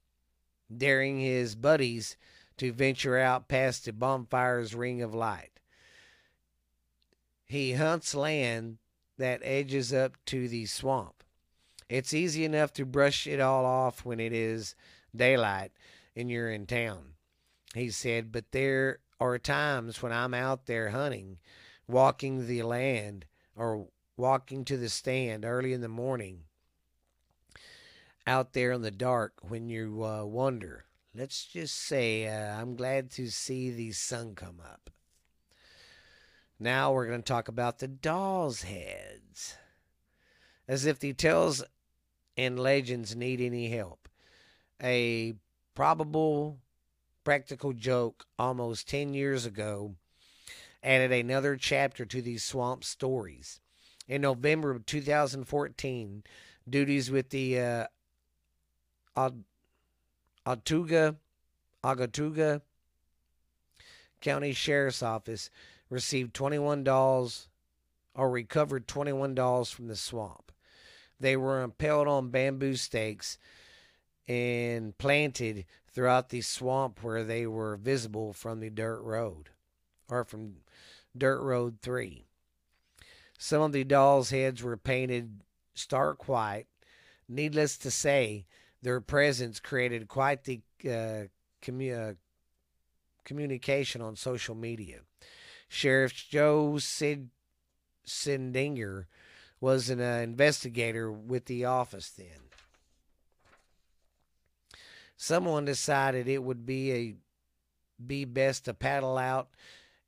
daring 0.75 1.19
his 1.19 1.55
buddies 1.55 2.17
to 2.59 2.73
venture 2.73 3.19
out 3.19 3.49
past 3.49 3.85
the 3.85 3.93
bonfire's 3.93 4.75
ring 4.75 5.03
of 5.03 5.15
light. 5.15 5.61
He 7.45 7.75
hunts 7.75 8.15
land 8.15 8.79
that 9.19 9.41
edges 9.45 9.93
up 9.93 10.17
to 10.27 10.49
the 10.49 10.67
swamp. 10.67 11.23
It's 11.89 12.13
easy 12.13 12.45
enough 12.45 12.73
to 12.75 12.85
brush 12.85 13.27
it 13.27 13.41
all 13.41 13.65
off 13.65 14.05
when 14.05 14.19
it 14.19 14.33
is 14.33 14.75
daylight 15.15 15.73
and 16.17 16.31
you're 16.31 16.51
in 16.51 16.67
town, 16.67 17.13
he 17.75 17.91
said, 17.91 18.33
but 18.33 18.51
there 18.53 18.99
are 19.21 19.39
times 19.39 20.03
when 20.03 20.13
I'm 20.13 20.35
out 20.35 20.67
there 20.67 20.91
hunting, 20.91 21.39
walking 21.87 22.47
the 22.47 22.63
land, 22.63 23.27
or 23.55 23.87
walking 24.17 24.65
to 24.65 24.77
the 24.77 24.89
stand 24.89 25.45
early 25.45 25.73
in 25.73 25.83
the 25.83 25.89
morning 25.89 26.41
out 28.27 28.55
there 28.55 28.73
in 28.73 28.83
the 28.83 28.91
dark 28.91 29.35
when 29.43 29.69
you 29.69 30.05
uh, 30.05 30.25
wonder. 30.25 30.86
Let's 31.19 31.47
just 31.47 31.75
say 31.77 32.27
uh, 32.27 32.61
I'm 32.61 32.77
glad 32.77 33.11
to 33.13 33.31
see 33.31 33.71
the 33.71 33.93
sun 33.93 34.35
come 34.35 34.61
up. 34.63 34.91
Now 36.61 36.93
we're 36.93 37.07
going 37.07 37.23
to 37.23 37.33
talk 37.33 37.49
about 37.49 37.79
the 37.79 37.89
doll's 37.89 38.63
heads. 38.63 39.57
As 40.69 40.85
if 40.85 40.99
the 40.99 41.15
tales 41.15 41.65
and 42.37 42.61
legends 42.61 43.17
need 43.17 43.41
any 43.41 43.71
help. 43.71 44.11
A 44.83 45.37
probable 45.75 46.59
practical 47.25 47.73
joke 47.73 48.27
almost 48.39 48.87
10 48.87 49.15
years 49.15 49.47
ago 49.47 49.95
added 50.83 51.13
another 51.13 51.57
chapter 51.57 52.05
to 52.05 52.21
these 52.21 52.45
swamp 52.45 52.85
stories. 52.85 53.59
In 54.07 54.21
November 54.21 54.71
of 54.71 54.85
2014, 54.85 56.25
duties 56.69 57.11
with 57.11 57.31
the 57.31 57.59
uh, 57.59 57.87
Altuga, 60.47 61.17
Agatuga 61.83 62.61
County 64.21 64.53
Sheriff's 64.53 65.03
Office 65.03 65.51
received 65.91 66.35
21 66.35 66.85
dolls 66.85 67.49
or 68.15 68.31
recovered 68.31 68.87
21 68.87 69.35
dolls 69.35 69.71
from 69.71 69.89
the 69.89 69.97
swamp. 69.97 70.53
They 71.19 71.37
were 71.37 71.63
impaled 71.63 72.09
on 72.09 72.31
bamboo 72.31 72.77
stakes 72.77 73.39
and 74.29 74.97
planted 74.99 75.65
throughout 75.89 76.29
the 76.29 76.41
swamp 76.41 77.03
where 77.03 77.25
they 77.25 77.47
were 77.47 77.77
visible 77.77 78.33
from 78.33 78.61
the 78.61 78.71
dirt 78.71 79.01
road 79.01 79.51
or 80.09 80.25
from 80.25 80.57
dirt 81.17 81.41
road 81.41 81.79
3. 81.83 82.25
Some 83.39 83.63
of 83.63 83.73
the 83.73 83.85
dolls' 83.85 84.31
heads 84.31 84.63
were 84.63 84.77
painted 84.77 85.41
stark 85.75 86.29
white. 86.29 86.67
Needless 87.29 87.77
to 87.79 87.91
say, 87.91 88.47
their 88.87 89.01
presence 89.01 89.59
created 89.59 90.07
quite 90.07 90.45
the 90.45 90.61
uh, 90.85 91.25
commu- 91.61 92.11
uh, 92.11 92.15
communication 93.25 94.01
on 94.01 94.15
social 94.15 94.55
media. 94.55 95.01
Sheriff 95.69 96.15
Joe 96.15 96.79
Sid 96.79 97.31
Sindinger 98.07 99.07
was 99.61 99.91
an 99.91 100.01
uh, 100.01 100.21
investigator 100.23 101.11
with 101.11 101.47
the 101.47 101.65
office 101.65 102.11
then. 102.11 102.27
Someone 105.17 105.65
decided 105.65 106.29
it 106.29 106.43
would 106.43 106.65
be 106.65 106.93
a 106.93 107.15
be 108.05 108.25
best 108.25 108.67
to 108.67 108.75
paddle 108.75 109.17
out 109.17 109.49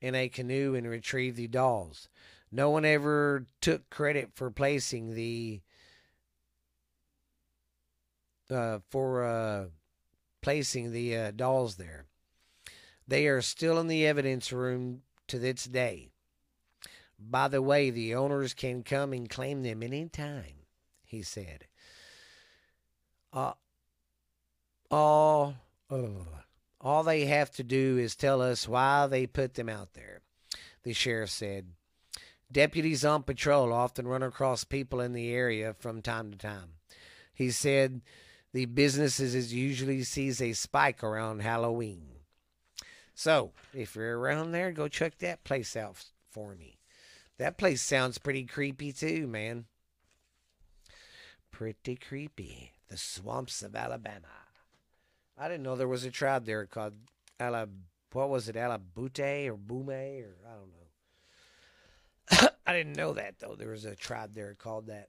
in 0.00 0.14
a 0.14 0.28
canoe 0.28 0.74
and 0.74 0.86
retrieve 0.86 1.34
the 1.36 1.48
dolls. 1.48 2.08
No 2.52 2.70
one 2.70 2.84
ever 2.84 3.46
took 3.60 3.88
credit 3.90 4.30
for 4.34 4.50
placing 4.50 5.14
the 5.14 5.62
uh, 8.50 8.78
for 8.90 9.24
uh, 9.24 9.66
placing 10.42 10.92
the 10.92 11.16
uh, 11.16 11.30
dolls 11.30 11.76
there. 11.76 12.06
They 13.06 13.26
are 13.26 13.40
still 13.40 13.78
in 13.78 13.86
the 13.86 14.06
evidence 14.06 14.52
room 14.52 15.02
to 15.28 15.38
this 15.38 15.64
day. 15.64 16.10
By 17.18 17.48
the 17.48 17.62
way, 17.62 17.90
the 17.90 18.14
owners 18.14 18.54
can 18.54 18.82
come 18.82 19.12
and 19.12 19.28
claim 19.28 19.62
them 19.62 19.82
any 19.82 20.08
time, 20.08 20.66
he 21.04 21.22
said. 21.22 21.66
Uh, 23.32 23.52
all, 24.90 25.54
uh, 25.90 26.06
all 26.80 27.02
they 27.02 27.26
have 27.26 27.50
to 27.52 27.62
do 27.62 27.98
is 27.98 28.14
tell 28.14 28.40
us 28.40 28.68
why 28.68 29.06
they 29.06 29.26
put 29.26 29.54
them 29.54 29.68
out 29.68 29.94
there, 29.94 30.20
the 30.84 30.92
sheriff 30.92 31.30
said. 31.30 31.72
Deputies 32.50 33.04
on 33.04 33.24
patrol 33.24 33.72
often 33.72 34.06
run 34.06 34.22
across 34.22 34.64
people 34.64 35.00
in 35.00 35.12
the 35.12 35.30
area 35.30 35.74
from 35.78 36.00
time 36.00 36.30
to 36.30 36.38
time. 36.38 36.74
He 37.34 37.50
said 37.50 38.00
the 38.52 38.64
businesses 38.64 39.52
usually 39.52 40.02
sees 40.02 40.40
a 40.40 40.52
spike 40.52 41.04
around 41.04 41.42
Halloween. 41.42 42.06
So, 43.14 43.52
if 43.74 43.96
you're 43.96 44.18
around 44.18 44.52
there, 44.52 44.70
go 44.70 44.88
check 44.88 45.18
that 45.18 45.44
place 45.44 45.76
out 45.76 46.04
for 46.30 46.54
me. 46.54 46.78
That 47.38 47.58
place 47.58 47.82
sounds 47.82 48.18
pretty 48.18 48.44
creepy 48.44 48.92
too, 48.92 49.26
man. 49.26 49.66
Pretty 51.50 51.96
creepy. 51.96 52.72
The 52.88 52.96
swamps 52.96 53.62
of 53.62 53.76
Alabama. 53.76 54.28
I 55.36 55.48
didn't 55.48 55.62
know 55.62 55.76
there 55.76 55.86
was 55.86 56.04
a 56.04 56.10
tribe 56.10 56.46
there 56.46 56.66
called 56.66 56.94
Alab. 57.38 57.68
What 58.12 58.30
was 58.30 58.48
it, 58.48 58.56
Alabute 58.56 59.50
or 59.50 59.56
Bume 59.56 60.22
or 60.22 60.36
I 60.46 60.54
don't 60.54 60.70
know. 62.42 62.48
I 62.66 62.72
didn't 62.72 62.96
know 62.96 63.12
that 63.12 63.38
though. 63.38 63.54
There 63.56 63.70
was 63.70 63.84
a 63.84 63.94
tribe 63.94 64.34
there 64.34 64.54
called 64.54 64.86
that. 64.86 65.08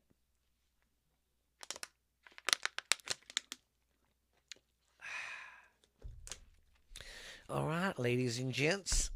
All 7.52 7.66
right, 7.66 7.98
ladies 7.98 8.38
and 8.38 8.54
gents, 8.54 9.10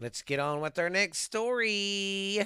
let's 0.00 0.22
get 0.22 0.40
on 0.40 0.62
with 0.62 0.78
our 0.78 0.88
next 0.88 1.18
story. 1.18 2.40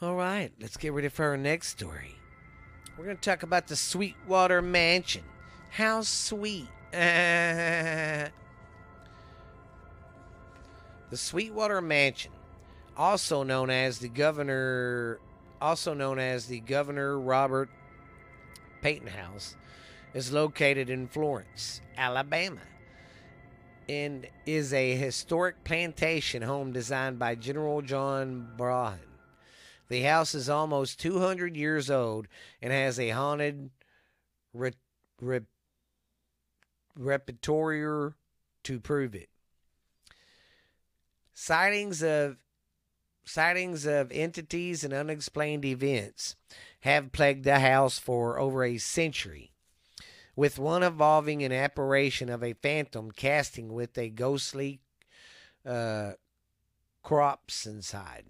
All 0.00 0.14
right, 0.14 0.52
let's 0.60 0.76
get 0.76 0.92
ready 0.92 1.08
for 1.08 1.24
our 1.24 1.36
next 1.36 1.70
story. 1.70 2.14
We're 2.96 3.06
going 3.06 3.16
to 3.16 3.22
talk 3.22 3.42
about 3.42 3.66
the 3.66 3.74
Sweetwater 3.74 4.62
Mansion. 4.62 5.24
How 5.70 6.02
sweet. 6.02 6.68
the 6.92 8.30
Sweetwater 11.12 11.80
Mansion, 11.80 12.30
also 12.96 13.42
known 13.42 13.68
as 13.68 13.98
the 13.98 14.10
Governor 14.10 15.18
also 15.60 15.92
known 15.92 16.20
as 16.20 16.46
the 16.46 16.60
Governor 16.60 17.18
Robert 17.18 17.68
Peyton 18.80 19.08
House, 19.08 19.56
is 20.14 20.32
located 20.32 20.88
in 20.88 21.08
Florence, 21.08 21.80
Alabama 21.96 22.60
and 23.88 24.26
is 24.46 24.72
a 24.72 24.96
historic 24.96 25.64
plantation 25.64 26.42
home 26.42 26.72
designed 26.72 27.18
by 27.18 27.34
General 27.34 27.82
John 27.82 28.48
Brahan. 28.56 28.98
The 29.88 30.02
house 30.02 30.34
is 30.34 30.48
almost 30.48 31.00
200 31.00 31.56
years 31.56 31.90
old 31.90 32.26
and 32.60 32.72
has 32.72 32.98
a 32.98 33.10
haunted 33.10 33.70
re- 34.54 34.72
re- 35.20 35.40
to 38.64 38.80
prove 38.80 39.14
it. 39.14 39.28
Sightings 41.34 42.02
of 42.02 42.36
sightings 43.24 43.86
of 43.86 44.10
entities 44.12 44.82
and 44.82 44.92
unexplained 44.92 45.64
events 45.64 46.36
have 46.80 47.12
plagued 47.12 47.44
the 47.44 47.60
house 47.60 47.98
for 47.98 48.38
over 48.38 48.64
a 48.64 48.78
century 48.78 49.51
with 50.34 50.58
one 50.58 50.82
involving 50.82 51.42
an 51.42 51.52
apparition 51.52 52.28
of 52.28 52.42
a 52.42 52.54
phantom 52.54 53.10
casting 53.10 53.72
with 53.72 53.96
a 53.98 54.08
ghostly 54.08 54.80
uh, 55.66 56.12
corpse 57.02 57.66
inside, 57.66 58.24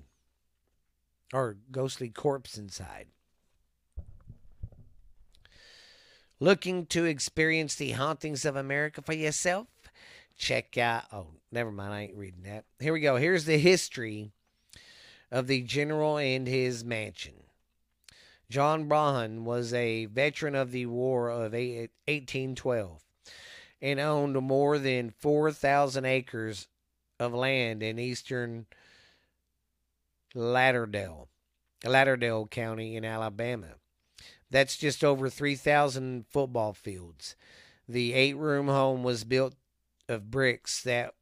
or 1.32 1.56
ghostly 1.70 2.08
corpse 2.08 2.58
inside. 2.58 3.06
Looking 6.40 6.86
to 6.86 7.04
experience 7.04 7.76
the 7.76 7.92
hauntings 7.92 8.44
of 8.44 8.56
America 8.56 9.00
for 9.00 9.12
yourself? 9.12 9.68
Check 10.36 10.76
out. 10.76 11.04
Oh, 11.12 11.28
never 11.52 11.70
mind. 11.70 11.92
I 11.92 12.00
ain't 12.02 12.16
reading 12.16 12.42
that. 12.42 12.64
Here 12.80 12.92
we 12.92 13.00
go. 13.00 13.16
Here's 13.16 13.44
the 13.44 13.58
history 13.58 14.32
of 15.30 15.46
the 15.46 15.62
general 15.62 16.16
and 16.18 16.48
his 16.48 16.84
mansion. 16.84 17.41
John 18.52 18.86
Brahan 18.86 19.44
was 19.44 19.72
a 19.72 20.04
veteran 20.04 20.54
of 20.54 20.72
the 20.72 20.84
War 20.84 21.30
of 21.30 21.54
1812 21.54 23.02
and 23.80 23.98
owned 23.98 24.34
more 24.42 24.78
than 24.78 25.08
4,000 25.08 26.04
acres 26.04 26.68
of 27.18 27.32
land 27.32 27.82
in 27.82 27.98
eastern 27.98 28.66
Lauderdale, 30.34 31.28
Lauderdale 31.82 32.46
County 32.46 32.94
in 32.94 33.06
Alabama. 33.06 33.76
That's 34.50 34.76
just 34.76 35.02
over 35.02 35.30
3,000 35.30 36.26
football 36.28 36.74
fields. 36.74 37.34
The 37.88 38.12
eight 38.12 38.36
room 38.36 38.68
home 38.68 39.02
was 39.02 39.24
built 39.24 39.54
of 40.10 40.30
bricks 40.30 40.82
that 40.82 41.14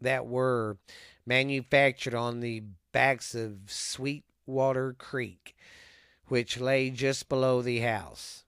that 0.00 0.26
were 0.26 0.78
manufactured 1.24 2.14
on 2.14 2.40
the 2.40 2.64
backs 2.90 3.36
of 3.36 3.58
Sweetwater 3.68 4.96
Creek 4.98 5.54
which 6.28 6.60
lay 6.60 6.90
just 6.90 7.28
below 7.28 7.62
the 7.62 7.80
house. 7.80 8.44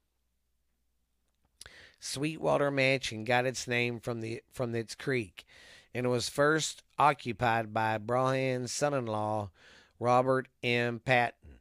Sweetwater 2.01 2.71
Mansion 2.71 3.25
got 3.25 3.47
its 3.47 3.67
name 3.67 3.99
from 3.99 4.21
the 4.21 4.43
from 4.53 4.75
its 4.75 4.95
creek, 4.95 5.45
and 5.93 6.09
was 6.11 6.29
first 6.29 6.83
occupied 6.99 7.75
by 7.75 7.99
Brahan's 7.99 8.73
son-in-law, 8.73 9.51
Robert 9.99 10.49
M. 10.63 11.01
Patton, 11.01 11.59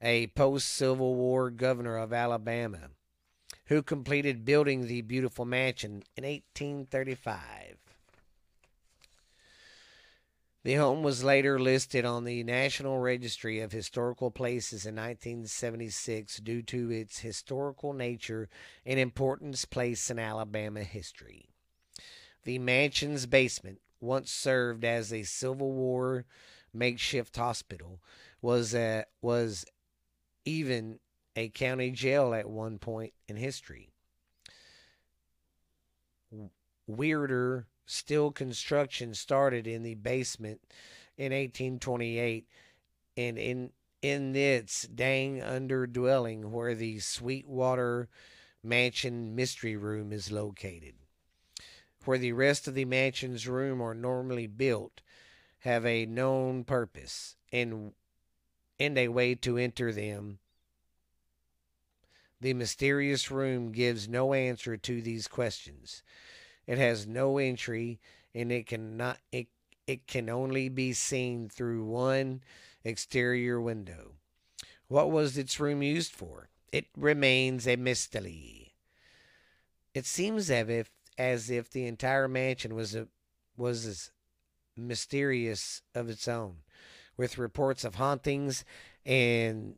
a 0.00 0.28
post-Civil 0.28 1.16
War 1.16 1.50
governor 1.50 1.96
of 1.96 2.12
Alabama, 2.12 2.90
who 3.66 3.82
completed 3.82 4.44
building 4.44 4.86
the 4.86 5.02
beautiful 5.02 5.44
mansion 5.44 6.04
in 6.16 6.24
1835. 6.24 7.79
The 10.62 10.74
home 10.74 11.02
was 11.02 11.24
later 11.24 11.58
listed 11.58 12.04
on 12.04 12.24
the 12.24 12.44
National 12.44 12.98
Registry 12.98 13.60
of 13.60 13.72
Historical 13.72 14.30
Places 14.30 14.84
in 14.84 14.94
1976 14.94 16.36
due 16.38 16.60
to 16.62 16.90
its 16.90 17.20
historical 17.20 17.94
nature 17.94 18.50
and 18.84 19.00
importance 19.00 19.64
placed 19.64 20.10
in 20.10 20.18
Alabama 20.18 20.82
history. 20.82 21.48
The 22.44 22.58
mansion's 22.58 23.24
basement, 23.24 23.80
once 24.00 24.30
served 24.30 24.84
as 24.84 25.12
a 25.12 25.22
Civil 25.22 25.72
War 25.72 26.26
makeshift 26.74 27.36
hospital, 27.36 28.02
was 28.42 28.74
a, 28.74 29.06
was 29.22 29.64
even 30.44 30.98
a 31.36 31.48
county 31.48 31.90
jail 31.90 32.34
at 32.34 32.50
one 32.50 32.78
point 32.78 33.14
in 33.28 33.36
history. 33.36 33.88
Weirder 36.86 37.66
steel 37.90 38.30
construction 38.30 39.14
started 39.14 39.66
in 39.66 39.82
the 39.82 39.94
basement 39.94 40.60
in 41.16 41.32
1828 41.32 42.46
and 43.16 43.38
in 43.38 43.70
in 44.00 44.34
its 44.34 44.82
dang 44.86 45.40
underdwelling 45.42 46.50
where 46.50 46.74
the 46.74 46.98
Sweetwater 47.00 48.08
Mansion 48.62 49.34
Mystery 49.34 49.76
Room 49.76 50.12
is 50.12 50.32
located. 50.32 50.94
Where 52.04 52.16
the 52.16 52.32
rest 52.32 52.66
of 52.66 52.74
the 52.74 52.86
mansion's 52.86 53.46
room 53.46 53.82
are 53.82 53.94
normally 53.94 54.46
built, 54.46 55.02
have 55.60 55.84
a 55.84 56.06
known 56.06 56.64
purpose 56.64 57.36
and 57.52 57.92
and 58.78 58.96
a 58.96 59.08
way 59.08 59.34
to 59.34 59.58
enter 59.58 59.92
them. 59.92 60.38
The 62.40 62.54
mysterious 62.54 63.30
room 63.30 63.72
gives 63.72 64.08
no 64.08 64.32
answer 64.32 64.78
to 64.78 65.02
these 65.02 65.28
questions. 65.28 66.02
It 66.70 66.78
has 66.78 67.04
no 67.04 67.38
entry 67.38 67.98
and 68.32 68.52
it 68.52 68.68
cannot 68.68 69.18
it 69.32 69.48
it 69.88 70.06
can 70.06 70.30
only 70.30 70.68
be 70.68 70.92
seen 70.92 71.48
through 71.48 71.84
one 71.84 72.44
exterior 72.84 73.60
window. 73.60 74.12
What 74.86 75.10
was 75.10 75.36
its 75.36 75.58
room 75.58 75.82
used 75.82 76.12
for? 76.12 76.48
It 76.72 76.86
remains 76.96 77.66
a 77.66 77.74
mystery. 77.74 78.76
It 79.94 80.06
seems 80.06 80.48
as 80.48 80.68
if 80.68 80.92
as 81.18 81.50
if 81.50 81.68
the 81.68 81.88
entire 81.88 82.28
mansion 82.28 82.76
was 82.76 82.94
a 82.94 83.08
was 83.56 83.84
as 83.84 84.12
mysterious 84.76 85.82
of 85.92 86.08
its 86.08 86.28
own, 86.28 86.58
with 87.16 87.36
reports 87.36 87.82
of 87.82 87.96
hauntings 87.96 88.64
and 89.04 89.74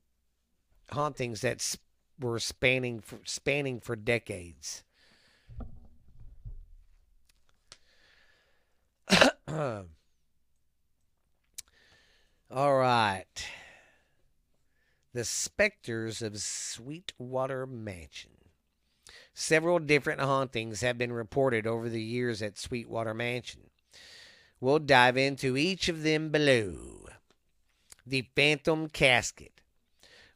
hauntings 0.90 1.40
that 1.40 1.74
were 2.20 2.38
spanning 2.38 3.00
for, 3.00 3.18
spanning 3.24 3.80
for 3.80 3.96
decades. 3.96 4.84
All 12.50 12.76
right. 12.76 13.24
The 15.12 15.24
Specters 15.24 16.22
of 16.22 16.38
Sweetwater 16.38 17.66
Mansion. 17.66 18.30
Several 19.34 19.78
different 19.78 20.20
hauntings 20.20 20.80
have 20.80 20.96
been 20.96 21.12
reported 21.12 21.66
over 21.66 21.90
the 21.90 22.02
years 22.02 22.40
at 22.40 22.58
Sweetwater 22.58 23.12
Mansion. 23.12 23.70
We'll 24.58 24.78
dive 24.78 25.18
into 25.18 25.56
each 25.56 25.88
of 25.88 26.02
them 26.02 26.30
below. 26.30 27.08
The 28.06 28.28
Phantom 28.34 28.88
Casket. 28.88 29.60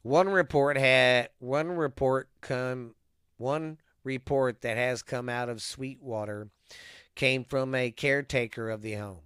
One 0.02 0.29
report 0.29 0.76
had 0.76 1.31
one 1.38 1.70
report 1.70 2.29
come 2.40 2.94
one 3.38 3.79
report 4.05 4.61
that 4.61 4.76
has 4.76 5.02
come 5.02 5.29
out 5.29 5.48
of 5.48 5.62
Sweetwater 5.62 6.48
came 7.16 7.44
from 7.44 7.74
a 7.74 7.90
caretaker 7.90 8.70
of 8.70 8.83
the 8.83 8.94
home. 8.94 9.22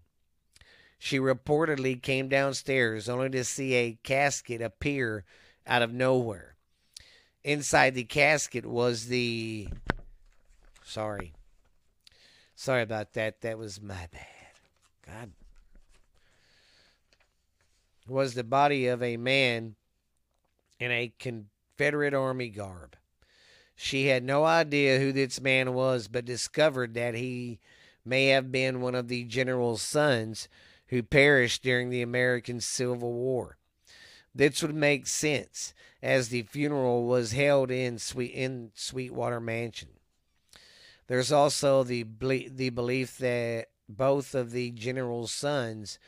She 0.98 1.18
reportedly 1.18 2.00
came 2.00 2.29
downstairs 2.29 3.09
only 3.09 3.31
to 3.31 3.44
see 3.44 3.74
a 3.74 3.98
casket 4.03 4.62
appear 4.62 5.24
out 5.66 5.83
of 5.83 5.92
nowhere. 5.92 6.55
Inside 7.42 7.94
the 7.94 8.05
casket 8.05 8.66
was 8.66 9.07
the. 9.07 9.68
Sorry. 10.85 11.33
Sorry 12.55 12.83
about 12.83 13.14
that. 13.14 13.40
That 13.40 13.59
was 13.59 13.81
my 13.81 14.09
bad. 14.12 14.26
God. 15.07 15.33
Was 18.07 18.35
the 18.35 18.44
body 18.44 18.87
of 18.87 19.03
a 19.03 19.16
man 19.16 19.76
in 20.79 20.90
a 20.90 21.12
Confederate 21.18 22.14
Army 22.14 22.48
garb. 22.48 22.96
She 23.74 24.09
had 24.09 24.22
no 24.22 24.44
idea 24.44 24.98
who 24.98 25.12
this 25.12 25.40
man 25.40 25.72
was, 25.72 26.09
but 26.09 26.26
discovered 26.26 26.92
that 26.94 27.14
he 27.14 27.61
may 28.04 28.26
have 28.26 28.50
been 28.50 28.80
one 28.80 28.94
of 28.94 29.08
the 29.08 29.24
general's 29.24 29.82
sons 29.82 30.48
who 30.88 31.02
perished 31.02 31.62
during 31.62 31.90
the 31.90 32.02
American 32.02 32.60
Civil 32.60 33.12
War. 33.12 33.56
This 34.34 34.62
would 34.62 34.74
make 34.74 35.06
sense, 35.06 35.74
as 36.02 36.28
the 36.28 36.42
funeral 36.42 37.06
was 37.06 37.32
held 37.32 37.70
in 37.70 37.98
Sweet 37.98 38.32
in 38.32 38.70
Sweetwater 38.74 39.40
Mansion. 39.40 39.90
There's 41.06 41.32
also 41.32 41.82
the 41.82 42.04
the 42.20 42.70
belief 42.70 43.18
that 43.18 43.66
both 43.88 44.34
of 44.34 44.52
the 44.52 44.70
general's 44.70 45.32
sons 45.32 45.98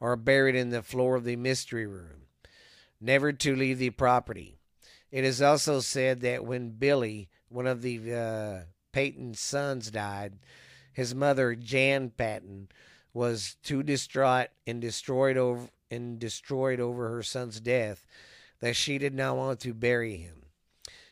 are 0.00 0.16
buried 0.16 0.54
in 0.54 0.70
the 0.70 0.82
floor 0.82 1.16
of 1.16 1.24
the 1.24 1.36
mystery 1.36 1.86
room, 1.86 2.26
never 3.00 3.32
to 3.32 3.56
leave 3.56 3.78
the 3.78 3.90
property. 3.90 4.58
It 5.10 5.24
is 5.24 5.42
also 5.42 5.80
said 5.80 6.20
that 6.20 6.44
when 6.44 6.70
Billy, 6.70 7.28
one 7.48 7.66
of 7.66 7.82
the 7.82 8.14
uh, 8.14 8.64
Peyton's 8.92 9.40
sons, 9.40 9.90
died, 9.90 10.34
his 10.92 11.14
mother, 11.14 11.54
Jan 11.54 12.10
Patton, 12.10 12.68
was 13.12 13.56
too 13.62 13.82
distraught 13.82 14.48
and 14.66 14.80
destroyed 14.80 15.36
over 15.36 15.68
and 15.90 16.18
destroyed 16.18 16.80
over 16.80 17.08
her 17.10 17.22
son's 17.22 17.60
death 17.60 18.06
that 18.60 18.76
she 18.76 18.98
did 18.98 19.14
not 19.14 19.36
want 19.36 19.60
to 19.60 19.74
bury 19.74 20.16
him. 20.16 20.42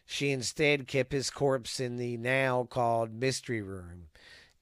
She 0.06 0.30
instead 0.30 0.86
kept 0.86 1.12
his 1.12 1.30
corpse 1.30 1.80
in 1.80 1.96
the 1.96 2.16
now 2.16 2.64
called 2.64 3.12
mystery 3.12 3.60
room 3.60 4.06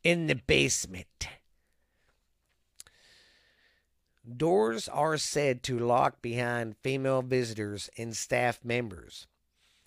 in 0.02 0.26
the 0.26 0.34
basement. 0.34 1.28
Doors 4.36 4.88
are 4.88 5.16
said 5.16 5.62
to 5.64 5.78
lock 5.78 6.20
behind 6.20 6.76
female 6.82 7.22
visitors 7.22 7.88
and 7.96 8.16
staff 8.16 8.64
members, 8.64 9.28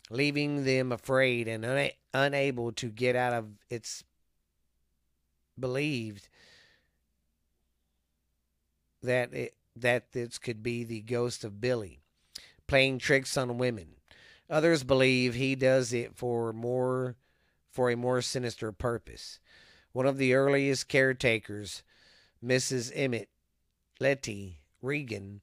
leaving 0.09 0.63
them 0.63 0.93
afraid 0.93 1.47
and 1.47 1.65
una- 1.65 1.91
unable 2.13 2.71
to 2.71 2.87
get 2.87 3.17
out 3.17 3.33
of 3.33 3.47
its 3.69 4.03
believed 5.59 6.27
that 9.01 9.33
it, 9.33 9.55
that 9.75 10.11
this 10.11 10.37
could 10.37 10.61
be 10.61 10.83
the 10.83 11.01
ghost 11.01 11.43
of 11.43 11.61
Billy 11.61 12.01
playing 12.67 12.99
tricks 12.99 13.35
on 13.35 13.57
women. 13.57 13.87
Others 14.49 14.83
believe 14.83 15.33
he 15.33 15.55
does 15.55 15.91
it 15.91 16.15
for 16.15 16.53
more 16.53 17.15
for 17.71 17.89
a 17.89 17.97
more 17.97 18.21
sinister 18.21 18.71
purpose. 18.71 19.39
One 19.91 20.05
of 20.05 20.17
the 20.17 20.33
earliest 20.33 20.87
caretakers, 20.87 21.83
Mrs. 22.43 22.91
Emmett 22.95 23.29
Letty 23.99 24.59
Regan, 24.81 25.41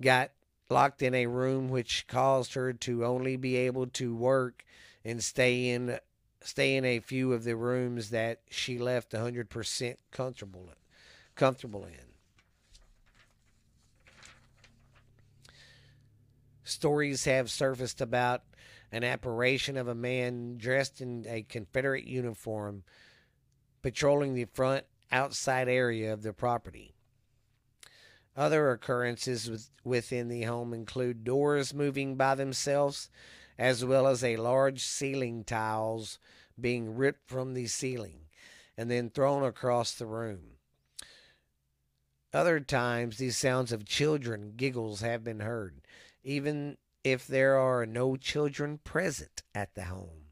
got 0.00 0.30
locked 0.70 1.02
in 1.02 1.14
a 1.14 1.26
room 1.26 1.68
which 1.68 2.06
caused 2.06 2.54
her 2.54 2.72
to 2.72 3.04
only 3.04 3.36
be 3.36 3.56
able 3.56 3.86
to 3.86 4.14
work 4.14 4.64
and 5.04 5.22
stay 5.22 5.68
in 5.68 5.98
stay 6.46 6.76
in 6.76 6.84
a 6.84 7.00
few 7.00 7.32
of 7.32 7.44
the 7.44 7.56
rooms 7.56 8.10
that 8.10 8.40
she 8.50 8.78
left 8.78 9.12
100% 9.12 9.96
comfortable 10.10 10.68
comfortable 11.34 11.84
in. 11.84 12.12
Stories 16.64 17.24
have 17.24 17.50
surfaced 17.50 18.00
about 18.00 18.42
an 18.92 19.04
apparition 19.04 19.76
of 19.76 19.88
a 19.88 19.94
man 19.94 20.56
dressed 20.58 21.00
in 21.00 21.24
a 21.28 21.42
Confederate 21.42 22.04
uniform 22.04 22.82
patrolling 23.82 24.34
the 24.34 24.44
front 24.44 24.84
outside 25.10 25.68
area 25.68 26.12
of 26.12 26.22
the 26.22 26.32
property. 26.32 26.94
Other 28.36 28.70
occurrences 28.70 29.50
with, 29.50 29.70
within 29.84 30.28
the 30.28 30.42
home 30.42 30.72
include 30.72 31.24
doors 31.24 31.74
moving 31.74 32.16
by 32.16 32.34
themselves, 32.34 33.10
as 33.58 33.84
well 33.84 34.06
as 34.06 34.22
a 34.24 34.36
large 34.36 34.82
ceiling 34.82 35.44
tiles 35.44 36.18
being 36.60 36.96
ripped 36.96 37.28
from 37.28 37.54
the 37.54 37.66
ceiling 37.66 38.20
and 38.76 38.90
then 38.90 39.10
thrown 39.10 39.44
across 39.44 39.92
the 39.92 40.06
room. 40.06 40.58
Other 42.32 42.60
times, 42.60 43.18
these 43.18 43.36
sounds 43.36 43.72
of 43.72 43.84
children 43.84 44.54
giggles 44.56 45.02
have 45.02 45.22
been 45.22 45.40
heard, 45.40 45.82
even 46.24 46.78
if 47.04 47.26
there 47.26 47.58
are 47.58 47.84
no 47.84 48.16
children 48.16 48.78
present 48.78 49.42
at 49.54 49.74
the 49.74 49.84
home. 49.84 50.30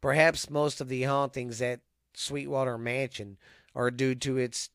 Perhaps 0.00 0.48
most 0.48 0.80
of 0.80 0.88
the 0.88 1.02
hauntings 1.02 1.60
at 1.60 1.80
Sweetwater 2.14 2.78
Mansion 2.78 3.36
are 3.74 3.90
due 3.90 4.14
to 4.16 4.38
its 4.38 4.70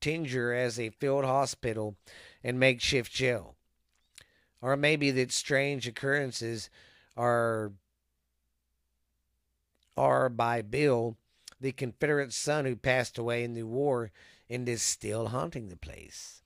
tenure 0.00 0.52
as 0.52 0.78
a 0.80 0.90
field 0.90 1.24
hospital 1.24 1.96
and 2.42 2.58
makeshift 2.58 3.12
jail. 3.12 3.57
Or 4.60 4.76
maybe 4.76 5.10
that 5.12 5.32
strange 5.32 5.86
occurrences 5.86 6.68
are 7.16 7.72
are 9.96 10.28
by 10.28 10.62
Bill, 10.62 11.16
the 11.60 11.72
Confederate 11.72 12.32
son 12.32 12.64
who 12.64 12.76
passed 12.76 13.18
away 13.18 13.42
in 13.42 13.54
the 13.54 13.64
war 13.64 14.12
and 14.48 14.68
is 14.68 14.80
still 14.80 15.28
haunting 15.28 15.68
the 15.68 15.76
place. 15.76 16.42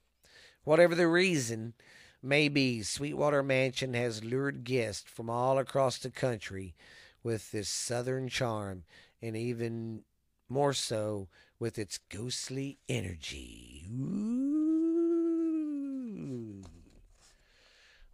Whatever 0.65 0.95
the 0.95 1.09
reason, 1.09 1.75
may 2.23 2.49
be, 2.49 2.83
Sweetwater 2.83 3.43
Mansion 3.43 3.95
has 3.95 4.25
lured 4.25 4.65
guests 4.65 5.11
from 5.11 5.29
all 5.29 5.59
across 5.59 5.99
the 5.99 6.11
country 6.11 6.75
with 7.23 7.51
this 7.53 7.69
southern 7.69 8.29
charm 8.29 8.85
and 9.21 9.37
even 9.37 10.03
more 10.49 10.73
so 10.73 11.29
with 11.59 11.79
its 11.79 11.99
ghostly 12.09 12.79
energy. 12.89 13.87
Ooh. 13.91 14.42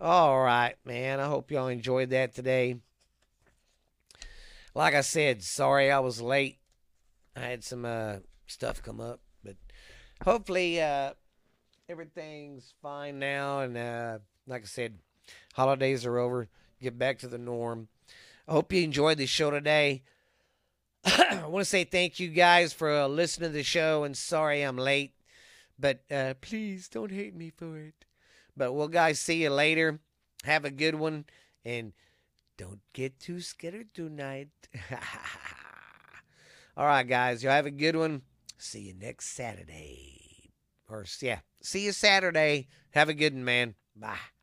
All 0.01 0.41
right, 0.41 0.77
man. 0.85 1.19
I 1.19 1.27
hope 1.27 1.51
y'all 1.51 1.67
enjoyed 1.67 2.11
that 2.11 2.33
today. 2.33 2.77
Like 4.73 4.95
I 4.95 5.01
said, 5.01 5.43
sorry 5.43 5.91
I 5.91 5.99
was 5.99 6.23
late. 6.23 6.59
I 7.35 7.41
had 7.41 7.65
some 7.65 7.85
uh, 7.85 8.19
stuff 8.47 8.81
come 8.81 9.01
up, 9.01 9.19
but 9.43 9.57
hopefully 10.23 10.81
uh, 10.81 11.15
everything's 11.89 12.75
fine 12.81 13.19
now. 13.19 13.59
And 13.61 13.77
uh, 13.77 14.19
like 14.47 14.63
I 14.63 14.67
said, 14.67 14.99
holidays 15.55 16.07
are 16.07 16.19
over. 16.19 16.49
Get 16.81 16.97
back 16.97 17.19
to 17.19 17.29
the 17.29 17.39
norm. 17.39 17.89
I 18.47 18.53
hope 18.53 18.73
you 18.73 18.85
enjoyed 18.85 19.19
the 19.19 19.27
show 19.27 19.51
today. 19.51 20.05
I 21.05 21.43
want 21.49 21.63
to 21.63 21.69
say 21.69 21.83
thank 21.83 22.21
you 22.21 22.29
guys 22.29 22.73
for 22.73 22.89
uh, 22.89 23.09
listening 23.09 23.51
to 23.51 23.55
the 23.55 23.65
show, 23.65 24.05
and 24.05 24.17
sorry 24.17 24.63
I'm 24.63 24.79
late, 24.79 25.15
but 25.77 26.03
uh, 26.09 26.35
please 26.41 26.89
don't 26.89 27.11
hate 27.11 27.35
me 27.35 27.51
for 27.51 27.77
it. 27.79 28.05
But 28.59 28.73
we'll 28.73 28.89
guys 28.89 29.21
see 29.21 29.43
you 29.43 29.51
later. 29.51 30.01
Have 30.45 30.65
a 30.65 30.71
good 30.71 30.97
one, 30.97 31.25
and 31.65 31.93
don't 32.57 32.81
get 32.93 33.21
too 33.21 33.41
scared 33.41 33.95
tonight. 33.95 34.49
All 36.77 36.87
right, 36.87 37.07
guys, 37.07 37.43
y'all 37.43 37.53
have 37.53 37.67
a 37.67 37.71
good 37.71 37.97
one. 37.97 38.23
See 38.59 38.81
you 38.81 38.95
next 38.95 39.29
Saturday. 39.31 40.51
Or 40.89 41.05
yeah, 41.21 41.41
see 41.63 41.85
you 41.85 41.93
Saturday. 41.93 42.67
Have 42.91 43.09
a 43.09 43.15
good 43.15 43.33
one, 43.33 43.45
man. 43.45 43.75
Bye. 43.95 44.38